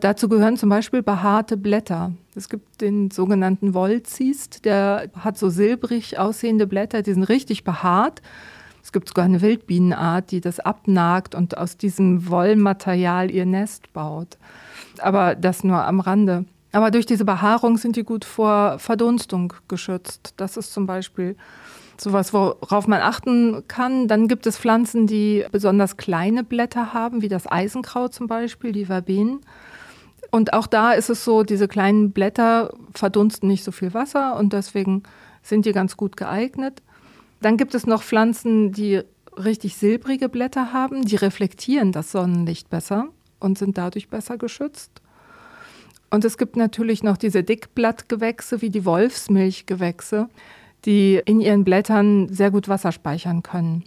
Dazu 0.00 0.28
gehören 0.28 0.56
zum 0.56 0.70
Beispiel 0.70 1.02
behaarte 1.02 1.56
Blätter. 1.56 2.12
Es 2.34 2.48
gibt 2.48 2.80
den 2.80 3.10
sogenannten 3.10 3.74
Wollziest, 3.74 4.64
der 4.64 5.10
hat 5.18 5.36
so 5.36 5.50
silbrig 5.50 6.18
aussehende 6.18 6.66
Blätter, 6.66 7.02
die 7.02 7.12
sind 7.12 7.24
richtig 7.24 7.64
behaart. 7.64 8.22
Es 8.82 8.92
gibt 8.92 9.08
sogar 9.08 9.26
eine 9.26 9.42
Wildbienenart, 9.42 10.30
die 10.30 10.40
das 10.40 10.58
abnagt 10.58 11.34
und 11.34 11.58
aus 11.58 11.76
diesem 11.76 12.28
Wollmaterial 12.28 13.30
ihr 13.30 13.44
Nest 13.44 13.92
baut. 13.92 14.38
Aber 14.98 15.34
das 15.34 15.64
nur 15.64 15.84
am 15.84 16.00
Rande. 16.00 16.46
Aber 16.72 16.90
durch 16.90 17.06
diese 17.06 17.24
Behaarung 17.24 17.78
sind 17.78 17.96
die 17.96 18.04
gut 18.04 18.24
vor 18.24 18.78
Verdunstung 18.78 19.52
geschützt. 19.68 20.34
Das 20.36 20.56
ist 20.56 20.72
zum 20.72 20.86
Beispiel 20.86 21.36
sowas, 21.98 22.32
worauf 22.32 22.86
man 22.86 23.00
achten 23.00 23.64
kann. 23.68 24.08
Dann 24.08 24.28
gibt 24.28 24.46
es 24.46 24.58
Pflanzen, 24.58 25.06
die 25.06 25.44
besonders 25.50 25.96
kleine 25.96 26.44
Blätter 26.44 26.92
haben, 26.92 27.22
wie 27.22 27.28
das 27.28 27.50
Eisenkraut 27.50 28.14
zum 28.14 28.26
Beispiel, 28.26 28.72
die 28.72 28.86
Verbenen. 28.86 29.40
Und 30.30 30.52
auch 30.52 30.66
da 30.66 30.92
ist 30.92 31.10
es 31.10 31.24
so, 31.24 31.42
diese 31.42 31.66
kleinen 31.66 32.12
Blätter 32.12 32.72
verdunsten 32.94 33.48
nicht 33.48 33.64
so 33.64 33.72
viel 33.72 33.94
Wasser 33.94 34.36
und 34.38 34.52
deswegen 34.52 35.02
sind 35.42 35.66
die 35.66 35.72
ganz 35.72 35.96
gut 35.96 36.16
geeignet. 36.16 36.82
Dann 37.40 37.56
gibt 37.56 37.74
es 37.74 37.86
noch 37.86 38.02
Pflanzen, 38.02 38.72
die 38.72 39.02
richtig 39.36 39.76
silbrige 39.76 40.28
Blätter 40.28 40.72
haben, 40.72 41.04
die 41.04 41.16
reflektieren 41.16 41.90
das 41.90 42.12
Sonnenlicht 42.12 42.70
besser 42.70 43.08
und 43.40 43.58
sind 43.58 43.78
dadurch 43.78 44.08
besser 44.08 44.38
geschützt. 44.38 44.99
Und 46.10 46.24
es 46.24 46.38
gibt 46.38 46.56
natürlich 46.56 47.02
noch 47.02 47.16
diese 47.16 47.42
Dickblattgewächse 47.42 48.62
wie 48.62 48.70
die 48.70 48.84
Wolfsmilchgewächse, 48.84 50.28
die 50.84 51.20
in 51.24 51.40
ihren 51.40 51.64
Blättern 51.64 52.28
sehr 52.28 52.50
gut 52.50 52.68
Wasser 52.68 52.92
speichern 52.92 53.42
können. 53.42 53.84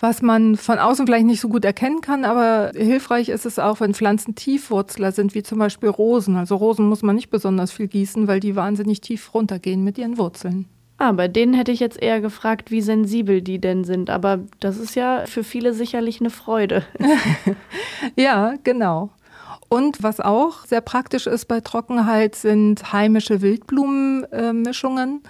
Was 0.00 0.20
man 0.20 0.56
von 0.56 0.80
außen 0.80 1.06
vielleicht 1.06 1.26
nicht 1.26 1.40
so 1.40 1.48
gut 1.48 1.64
erkennen 1.64 2.00
kann, 2.00 2.24
aber 2.24 2.72
hilfreich 2.74 3.28
ist 3.28 3.46
es 3.46 3.60
auch, 3.60 3.78
wenn 3.78 3.94
Pflanzen 3.94 4.34
Tiefwurzler 4.34 5.12
sind, 5.12 5.36
wie 5.36 5.44
zum 5.44 5.60
Beispiel 5.60 5.90
Rosen. 5.90 6.34
Also 6.34 6.56
Rosen 6.56 6.88
muss 6.88 7.02
man 7.02 7.14
nicht 7.14 7.30
besonders 7.30 7.70
viel 7.70 7.86
gießen, 7.86 8.26
weil 8.26 8.40
die 8.40 8.56
wahnsinnig 8.56 9.00
tief 9.00 9.32
runtergehen 9.32 9.84
mit 9.84 9.98
ihren 9.98 10.18
Wurzeln. 10.18 10.66
Ah, 10.98 11.12
bei 11.12 11.28
denen 11.28 11.54
hätte 11.54 11.70
ich 11.70 11.78
jetzt 11.78 12.02
eher 12.02 12.20
gefragt, 12.20 12.72
wie 12.72 12.80
sensibel 12.80 13.42
die 13.42 13.60
denn 13.60 13.84
sind. 13.84 14.10
Aber 14.10 14.40
das 14.58 14.76
ist 14.76 14.96
ja 14.96 15.24
für 15.26 15.44
viele 15.44 15.72
sicherlich 15.72 16.20
eine 16.20 16.30
Freude. 16.30 16.82
ja, 18.16 18.54
genau. 18.64 19.10
Und 19.72 20.02
was 20.02 20.20
auch 20.20 20.66
sehr 20.66 20.82
praktisch 20.82 21.26
ist 21.26 21.46
bei 21.46 21.60
Trockenheit, 21.60 22.34
sind 22.34 22.92
heimische 22.92 23.40
Wildblumenmischungen. 23.40 25.22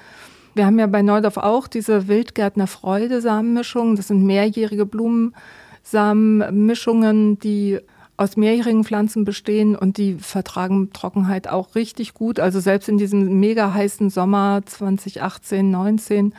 Wir 0.56 0.66
haben 0.66 0.80
ja 0.80 0.88
bei 0.88 1.00
Neudorf 1.00 1.36
auch 1.36 1.68
diese 1.68 2.08
Wildgärtner 2.08 2.66
Freude-Samenmischungen. 2.66 3.94
Das 3.94 4.08
sind 4.08 4.24
mehrjährige 4.24 4.84
Blumensamenmischungen, 4.84 7.38
die 7.38 7.78
aus 8.16 8.36
mehrjährigen 8.36 8.82
Pflanzen 8.82 9.24
bestehen 9.24 9.76
und 9.76 9.96
die 9.96 10.14
vertragen 10.14 10.92
Trockenheit 10.92 11.46
auch 11.46 11.76
richtig 11.76 12.12
gut. 12.12 12.40
Also 12.40 12.58
selbst 12.58 12.88
in 12.88 12.98
diesem 12.98 13.38
mega 13.38 13.72
heißen 13.72 14.10
Sommer 14.10 14.62
2018, 14.66 15.70
19 15.70 16.34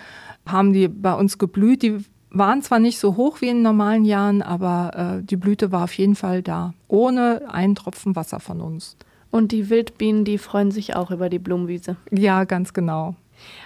haben 0.46 0.74
die 0.74 0.90
bei 0.90 1.14
uns 1.14 1.38
geblüht. 1.38 1.84
Die 1.84 2.04
waren 2.34 2.62
zwar 2.62 2.80
nicht 2.80 3.00
so 3.00 3.16
hoch 3.16 3.42
wie 3.42 3.50
in 3.50 3.62
normalen 3.62 4.04
Jahren, 4.04 4.42
aber 4.42 5.20
äh, 5.20 5.24
die 5.24 5.38
Blüte 5.38 5.72
war 5.72 5.86
auf 5.86 5.94
jeden 5.94 6.16
Fall 6.16 6.42
da, 6.42 6.74
ohne 6.88 7.44
einen 7.50 7.76
Tropfen 7.76 8.16
Wasser 8.16 8.40
von 8.40 8.60
uns. 8.60 8.98
Und 9.32 9.52
die 9.52 9.70
Wildbienen, 9.70 10.26
die 10.26 10.38
freuen 10.38 10.72
sich 10.72 10.96
auch 10.96 11.12
über 11.12 11.30
die 11.30 11.40
Blumenwiese. 11.40 11.96
Ja, 12.12 12.44
ganz 12.44 12.74
genau. 12.74 13.16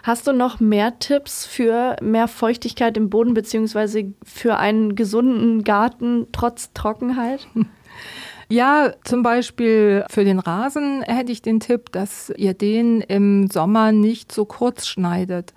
Hast 0.03 0.27
du 0.27 0.33
noch 0.33 0.59
mehr 0.59 0.99
Tipps 0.99 1.45
für 1.45 1.95
mehr 2.01 2.27
Feuchtigkeit 2.27 2.97
im 2.97 3.09
Boden 3.09 3.33
beziehungsweise 3.33 4.13
für 4.23 4.57
einen 4.57 4.95
gesunden 4.95 5.63
Garten 5.63 6.27
trotz 6.31 6.73
Trockenheit? 6.73 7.47
Ja, 8.49 8.93
zum 9.03 9.23
Beispiel 9.23 10.05
für 10.09 10.23
den 10.23 10.39
Rasen 10.39 11.01
hätte 11.01 11.33
ich 11.33 11.41
den 11.41 11.59
Tipp, 11.59 11.91
dass 11.91 12.31
ihr 12.37 12.53
den 12.53 13.01
im 13.01 13.47
Sommer 13.47 13.91
nicht 13.91 14.31
so 14.31 14.45
kurz 14.45 14.87
schneidet 14.87 15.53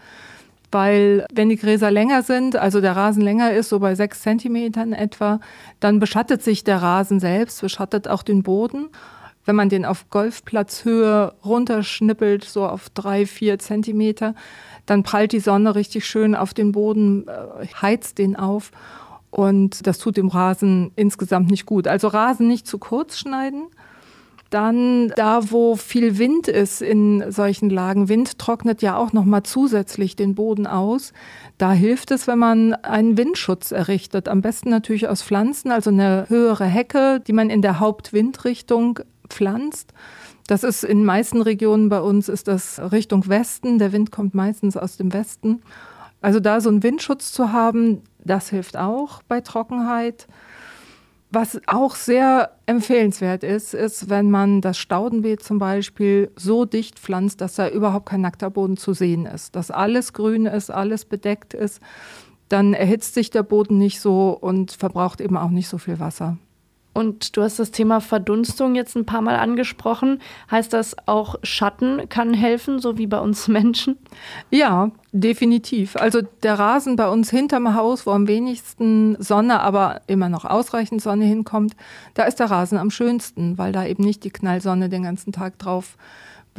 weil 0.72 1.26
wenn 1.32 1.48
die 1.48 1.56
Gräser 1.56 1.90
länger 1.90 2.22
sind, 2.22 2.56
also 2.56 2.80
der 2.80 2.96
Rasen 2.96 3.22
länger 3.22 3.52
ist, 3.52 3.68
so 3.68 3.80
bei 3.80 3.94
sechs 3.94 4.22
Zentimetern 4.22 4.92
etwa, 4.92 5.40
dann 5.80 5.98
beschattet 5.98 6.42
sich 6.42 6.64
der 6.64 6.80
Rasen 6.80 7.20
selbst, 7.20 7.60
beschattet 7.60 8.08
auch 8.08 8.22
den 8.22 8.42
Boden. 8.42 8.88
Wenn 9.44 9.56
man 9.56 9.68
den 9.68 9.84
auf 9.84 10.10
Golfplatzhöhe 10.10 11.32
runterschnippelt, 11.44 12.44
so 12.44 12.66
auf 12.66 12.90
drei, 12.90 13.26
vier 13.26 13.58
Zentimeter, 13.58 14.34
dann 14.86 15.02
prallt 15.02 15.32
die 15.32 15.40
Sonne 15.40 15.74
richtig 15.74 16.06
schön 16.06 16.34
auf 16.34 16.54
den 16.54 16.72
Boden, 16.72 17.26
äh, 17.26 17.66
heizt 17.80 18.18
den 18.18 18.36
auf 18.36 18.70
und 19.30 19.86
das 19.86 19.98
tut 19.98 20.16
dem 20.16 20.28
Rasen 20.28 20.92
insgesamt 20.96 21.50
nicht 21.50 21.66
gut. 21.66 21.88
Also 21.88 22.08
Rasen 22.08 22.48
nicht 22.48 22.66
zu 22.66 22.78
kurz 22.78 23.18
schneiden 23.18 23.68
dann 24.50 25.08
da, 25.16 25.50
wo 25.50 25.76
viel 25.76 26.18
Wind 26.18 26.48
ist 26.48 26.82
in 26.82 27.30
solchen 27.30 27.70
Lagen, 27.70 28.08
Wind 28.08 28.38
trocknet 28.38 28.82
ja 28.82 28.96
auch 28.96 29.12
noch 29.12 29.24
mal 29.24 29.44
zusätzlich 29.44 30.16
den 30.16 30.34
Boden 30.34 30.66
aus. 30.66 31.12
Da 31.56 31.72
hilft 31.72 32.10
es, 32.10 32.26
wenn 32.26 32.38
man 32.38 32.74
einen 32.74 33.16
Windschutz 33.16 33.70
errichtet. 33.70 34.28
Am 34.28 34.42
besten 34.42 34.70
natürlich 34.70 35.08
aus 35.08 35.22
Pflanzen, 35.22 35.70
also 35.70 35.90
eine 35.90 36.26
höhere 36.28 36.64
Hecke, 36.66 37.20
die 37.26 37.32
man 37.32 37.48
in 37.48 37.62
der 37.62 37.78
Hauptwindrichtung 37.78 38.98
pflanzt. 39.28 39.94
Das 40.48 40.64
ist 40.64 40.82
in 40.82 41.04
meisten 41.04 41.42
Regionen 41.42 41.88
bei 41.88 42.00
uns 42.00 42.28
ist 42.28 42.48
das 42.48 42.80
Richtung 42.90 43.28
Westen. 43.28 43.78
Der 43.78 43.92
Wind 43.92 44.10
kommt 44.10 44.34
meistens 44.34 44.76
aus 44.76 44.96
dem 44.96 45.12
Westen. 45.12 45.62
Also 46.20 46.40
da 46.40 46.60
so 46.60 46.68
einen 46.68 46.82
Windschutz 46.82 47.32
zu 47.32 47.52
haben, 47.52 48.02
das 48.24 48.50
hilft 48.50 48.76
auch 48.76 49.22
bei 49.22 49.40
Trockenheit. 49.40 50.26
Was 51.32 51.60
auch 51.68 51.94
sehr 51.94 52.56
empfehlenswert 52.66 53.44
ist, 53.44 53.72
ist, 53.72 54.10
wenn 54.10 54.32
man 54.32 54.60
das 54.60 54.78
Staudenbeet 54.78 55.42
zum 55.44 55.60
Beispiel 55.60 56.32
so 56.34 56.64
dicht 56.64 56.98
pflanzt, 56.98 57.40
dass 57.40 57.54
da 57.54 57.68
überhaupt 57.68 58.06
kein 58.06 58.20
nackter 58.20 58.50
Boden 58.50 58.76
zu 58.76 58.94
sehen 58.94 59.26
ist, 59.26 59.54
dass 59.54 59.70
alles 59.70 60.12
grün 60.12 60.46
ist, 60.46 60.70
alles 60.70 61.04
bedeckt 61.04 61.54
ist, 61.54 61.80
dann 62.48 62.74
erhitzt 62.74 63.14
sich 63.14 63.30
der 63.30 63.44
Boden 63.44 63.78
nicht 63.78 64.00
so 64.00 64.36
und 64.36 64.72
verbraucht 64.72 65.20
eben 65.20 65.36
auch 65.36 65.50
nicht 65.50 65.68
so 65.68 65.78
viel 65.78 66.00
Wasser. 66.00 66.36
Und 66.92 67.36
du 67.36 67.42
hast 67.42 67.58
das 67.58 67.70
Thema 67.70 68.00
Verdunstung 68.00 68.74
jetzt 68.74 68.96
ein 68.96 69.06
paar 69.06 69.20
Mal 69.20 69.36
angesprochen. 69.36 70.20
Heißt 70.50 70.72
das 70.72 70.96
auch 71.06 71.36
Schatten 71.42 72.08
kann 72.08 72.34
helfen, 72.34 72.80
so 72.80 72.98
wie 72.98 73.06
bei 73.06 73.20
uns 73.20 73.46
Menschen? 73.48 73.96
Ja, 74.50 74.90
definitiv. 75.12 75.96
Also 75.96 76.20
der 76.42 76.58
Rasen 76.58 76.96
bei 76.96 77.08
uns 77.08 77.30
hinterm 77.30 77.74
Haus, 77.74 78.06
wo 78.06 78.10
am 78.10 78.26
wenigsten 78.26 79.16
Sonne, 79.22 79.60
aber 79.60 80.00
immer 80.08 80.28
noch 80.28 80.44
ausreichend 80.44 81.00
Sonne 81.00 81.26
hinkommt, 81.26 81.76
da 82.14 82.24
ist 82.24 82.40
der 82.40 82.50
Rasen 82.50 82.78
am 82.78 82.90
schönsten, 82.90 83.56
weil 83.56 83.72
da 83.72 83.84
eben 83.86 84.02
nicht 84.02 84.24
die 84.24 84.30
Knallsonne 84.30 84.88
den 84.88 85.04
ganzen 85.04 85.32
Tag 85.32 85.58
drauf 85.58 85.96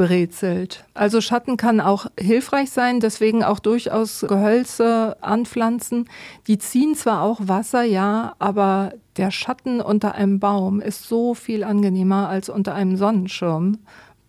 brezelt. 0.01 0.83
Also 0.95 1.21
Schatten 1.21 1.57
kann 1.57 1.79
auch 1.79 2.07
hilfreich 2.17 2.71
sein, 2.71 2.99
deswegen 2.99 3.43
auch 3.43 3.59
durchaus 3.59 4.25
Gehölze 4.27 5.15
anpflanzen. 5.21 6.09
Die 6.47 6.57
ziehen 6.57 6.95
zwar 6.95 7.21
auch 7.21 7.39
Wasser, 7.43 7.83
ja, 7.83 8.33
aber 8.39 8.93
der 9.17 9.29
Schatten 9.29 9.79
unter 9.79 10.15
einem 10.15 10.39
Baum 10.39 10.81
ist 10.81 11.07
so 11.07 11.35
viel 11.35 11.63
angenehmer 11.63 12.29
als 12.29 12.49
unter 12.49 12.73
einem 12.73 12.97
Sonnenschirm 12.97 13.77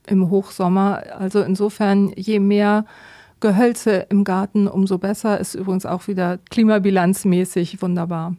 im 0.06 0.28
Hochsommer. 0.28 1.04
Also 1.18 1.40
insofern, 1.40 2.12
je 2.16 2.38
mehr 2.38 2.84
Gehölze 3.40 4.06
im 4.10 4.24
Garten, 4.24 4.68
umso 4.68 4.98
besser. 4.98 5.40
Ist 5.40 5.54
übrigens 5.54 5.86
auch 5.86 6.06
wieder 6.06 6.38
klimabilanzmäßig 6.50 7.80
wunderbar. 7.80 8.36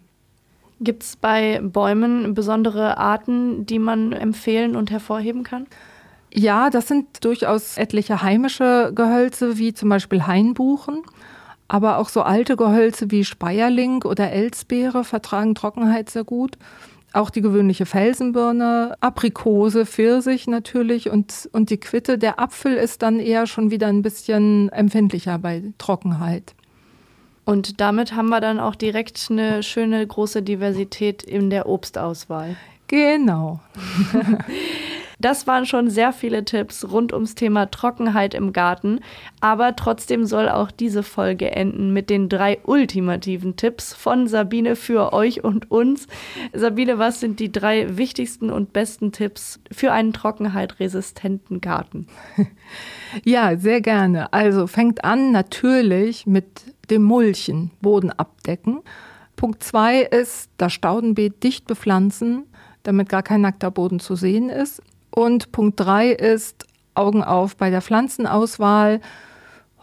Gibt 0.81 1.01
es 1.01 1.15
bei 1.15 1.61
Bäumen 1.63 2.35
besondere 2.35 2.97
Arten, 2.97 3.65
die 3.65 3.79
man 3.79 4.11
empfehlen 4.11 4.75
und 4.75 4.91
hervorheben 4.91 5.43
kann? 5.43 5.65
Ja, 6.33 6.71
das 6.71 6.87
sind 6.87 7.23
durchaus 7.23 7.77
etliche 7.77 8.23
heimische 8.23 8.91
Gehölze, 8.95 9.59
wie 9.59 9.73
zum 9.73 9.89
Beispiel 9.89 10.25
Hainbuchen. 10.25 11.03
Aber 11.67 11.97
auch 11.99 12.09
so 12.09 12.23
alte 12.23 12.57
Gehölze 12.57 13.11
wie 13.11 13.23
Speierling 13.23 14.03
oder 14.03 14.31
Elsbeere 14.31 15.03
vertragen 15.03 15.53
Trockenheit 15.55 16.09
sehr 16.09 16.23
gut. 16.23 16.57
Auch 17.13 17.29
die 17.29 17.41
gewöhnliche 17.41 17.85
Felsenbirne, 17.85 18.95
Aprikose, 18.99 19.85
Pfirsich 19.85 20.47
natürlich 20.47 21.11
und, 21.11 21.47
und 21.51 21.69
die 21.69 21.77
Quitte. 21.77 22.17
Der 22.17 22.39
Apfel 22.39 22.73
ist 22.73 23.03
dann 23.03 23.19
eher 23.19 23.45
schon 23.45 23.69
wieder 23.69 23.87
ein 23.87 24.01
bisschen 24.01 24.69
empfindlicher 24.69 25.37
bei 25.37 25.61
Trockenheit. 25.77 26.55
Und 27.45 27.79
damit 27.79 28.15
haben 28.15 28.29
wir 28.29 28.41
dann 28.41 28.59
auch 28.59 28.75
direkt 28.75 29.27
eine 29.29 29.61
schöne 29.61 30.05
große 30.05 30.41
Diversität 30.41 31.21
in 31.21 31.51
der 31.51 31.69
Obstauswahl. 31.69 32.55
Genau. 32.87 33.59
Das 35.23 35.47
waren 35.47 35.65
schon 35.65 35.89
sehr 35.89 36.11
viele 36.11 36.43
Tipps 36.43 36.91
rund 36.91 37.13
ums 37.13 37.33
Thema 37.33 37.71
Trockenheit 37.71 38.33
im 38.33 38.51
Garten, 38.51 38.99
aber 39.39 39.73
trotzdem 39.77 40.25
soll 40.25 40.49
auch 40.49 40.69
diese 40.69 41.01
Folge 41.01 41.49
enden 41.49 41.93
mit 41.93 42.09
den 42.09 42.27
drei 42.27 42.59
ultimativen 42.65 43.55
Tipps 43.55 43.93
von 43.93 44.27
Sabine 44.27 44.75
für 44.75 45.13
euch 45.13 45.41
und 45.41 45.71
uns. 45.71 46.07
Sabine, 46.51 46.99
was 46.99 47.21
sind 47.21 47.39
die 47.39 47.53
drei 47.53 47.95
wichtigsten 47.95 48.49
und 48.49 48.73
besten 48.73 49.13
Tipps 49.13 49.61
für 49.71 49.93
einen 49.93 50.11
trockenheitresistenten 50.11 51.61
Garten? 51.61 52.07
Ja, 53.23 53.57
sehr 53.57 53.79
gerne. 53.79 54.33
Also 54.33 54.65
fängt 54.65 55.03
an 55.03 55.31
natürlich 55.31 56.25
mit 56.25 56.73
dem 56.89 57.03
Mulchen, 57.03 57.69
Boden 57.79 58.09
abdecken. 58.09 58.81
Punkt 59.35 59.63
zwei 59.63 60.01
ist 60.01 60.49
das 60.57 60.73
Staudenbeet 60.73 61.43
dicht 61.43 61.67
bepflanzen, 61.67 62.45
damit 62.81 63.09
gar 63.09 63.21
kein 63.21 63.41
nackter 63.41 63.69
Boden 63.69 63.99
zu 63.99 64.15
sehen 64.15 64.49
ist. 64.49 64.81
Und 65.15 65.51
Punkt 65.51 65.79
drei 65.79 66.09
ist 66.09 66.65
Augen 66.95 67.23
auf 67.23 67.55
bei 67.55 67.69
der 67.69 67.83
Pflanzenauswahl. 67.83 68.99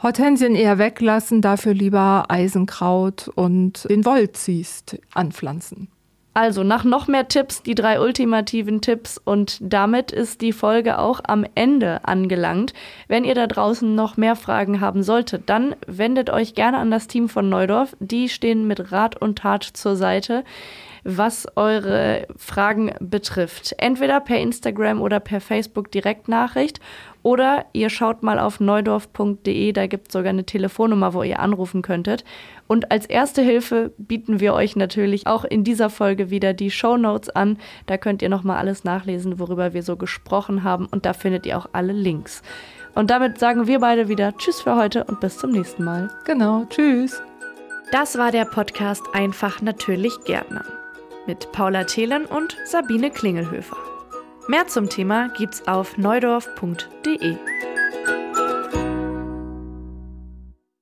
Hortensien 0.03 0.57
eher 0.57 0.79
weglassen, 0.79 1.41
dafür 1.41 1.73
lieber 1.73 2.25
Eisenkraut 2.29 3.29
und 3.29 3.89
den 3.89 4.05
Wollziest 4.05 4.99
anpflanzen. 5.15 5.89
Also 6.35 6.65
nach 6.65 6.85
noch 6.85 7.07
mehr 7.07 7.29
Tipps, 7.29 7.63
die 7.63 7.75
drei 7.75 8.01
ultimativen 8.01 8.81
Tipps 8.81 9.19
und 9.19 9.59
damit 9.61 10.11
ist 10.11 10.41
die 10.41 10.53
Folge 10.53 10.99
auch 10.99 11.21
am 11.25 11.45
Ende 11.55 12.05
angelangt. 12.05 12.73
Wenn 13.07 13.25
ihr 13.25 13.35
da 13.35 13.47
draußen 13.47 13.95
noch 13.95 14.17
mehr 14.17 14.37
Fragen 14.37 14.81
haben 14.81 15.03
solltet, 15.03 15.49
dann 15.49 15.77
wendet 15.87 16.31
euch 16.31 16.55
gerne 16.55 16.79
an 16.79 16.91
das 16.91 17.07
Team 17.07 17.29
von 17.29 17.49
Neudorf. 17.49 17.97
Die 18.01 18.29
stehen 18.29 18.67
mit 18.67 18.91
Rat 18.91 19.17
und 19.21 19.39
Tat 19.39 19.65
zur 19.65 19.97
Seite 19.97 20.45
was 21.05 21.47
eure 21.57 22.27
Fragen 22.37 22.93
betrifft. 23.01 23.75
Entweder 23.79 24.21
per 24.21 24.39
Instagram 24.39 25.01
oder 25.01 25.21
per 25.21 25.41
Facebook 25.41 25.91
Direktnachricht 25.91 26.81
oder 27.23 27.67
ihr 27.73 27.91
schaut 27.91 28.23
mal 28.23 28.39
auf 28.39 28.61
neudorf.de, 28.61 29.73
da 29.73 29.87
gibt 29.87 30.09
es 30.09 30.13
sogar 30.13 30.31
eine 30.31 30.45
Telefonnummer, 30.45 31.13
wo 31.13 31.23
ihr 31.23 31.41
anrufen 31.41 31.83
könntet. 31.83 32.25
Und 32.67 32.91
als 32.91 33.07
erste 33.07 33.43
Hilfe 33.43 33.93
bieten 33.99 34.41
wir 34.41 34.55
euch 34.55 34.77
natürlich 34.77 35.27
auch 35.27 35.45
in 35.45 35.65
dieser 35.65 35.91
Folge 35.91 36.31
wieder 36.31 36.55
die 36.55 36.71
Show 36.71 36.97
Notes 36.97 37.29
an. 37.29 37.59
Da 37.87 37.99
könnt 37.99 38.23
ihr 38.23 38.29
nochmal 38.29 38.57
alles 38.57 38.85
nachlesen, 38.85 39.39
worüber 39.39 39.75
wir 39.75 39.83
so 39.83 39.97
gesprochen 39.97 40.65
haben 40.65 40.87
und 40.87 41.05
da 41.05 41.13
findet 41.13 41.47
ihr 41.47 41.59
auch 41.59 41.69
alle 41.73 41.93
Links. 41.93 42.43
Und 42.95 43.11
damit 43.11 43.39
sagen 43.39 43.67
wir 43.67 43.81
beide 43.81 44.09
wieder 44.09 44.37
Tschüss 44.37 44.61
für 44.61 44.77
heute 44.77 45.05
und 45.05 45.21
bis 45.21 45.39
zum 45.39 45.53
nächsten 45.53 45.85
Mal. 45.85 46.11
Genau, 46.25 46.65
tschüss. 46.71 47.23
Das 47.93 48.19
war 48.19 48.31
der 48.31 48.45
Podcast 48.45 49.03
Einfach 49.13 49.63
natürlich 49.63 50.19
Gärtner 50.25 50.80
mit 51.31 51.53
Paula 51.53 51.85
Thelen 51.85 52.27
und 52.27 52.57
Sabine 52.65 53.09
Klingelhöfer. 53.09 53.77
Mehr 54.49 54.67
zum 54.67 54.89
Thema 54.89 55.29
gibt's 55.39 55.63
auf 55.69 55.97
neudorf.de. 55.97 57.37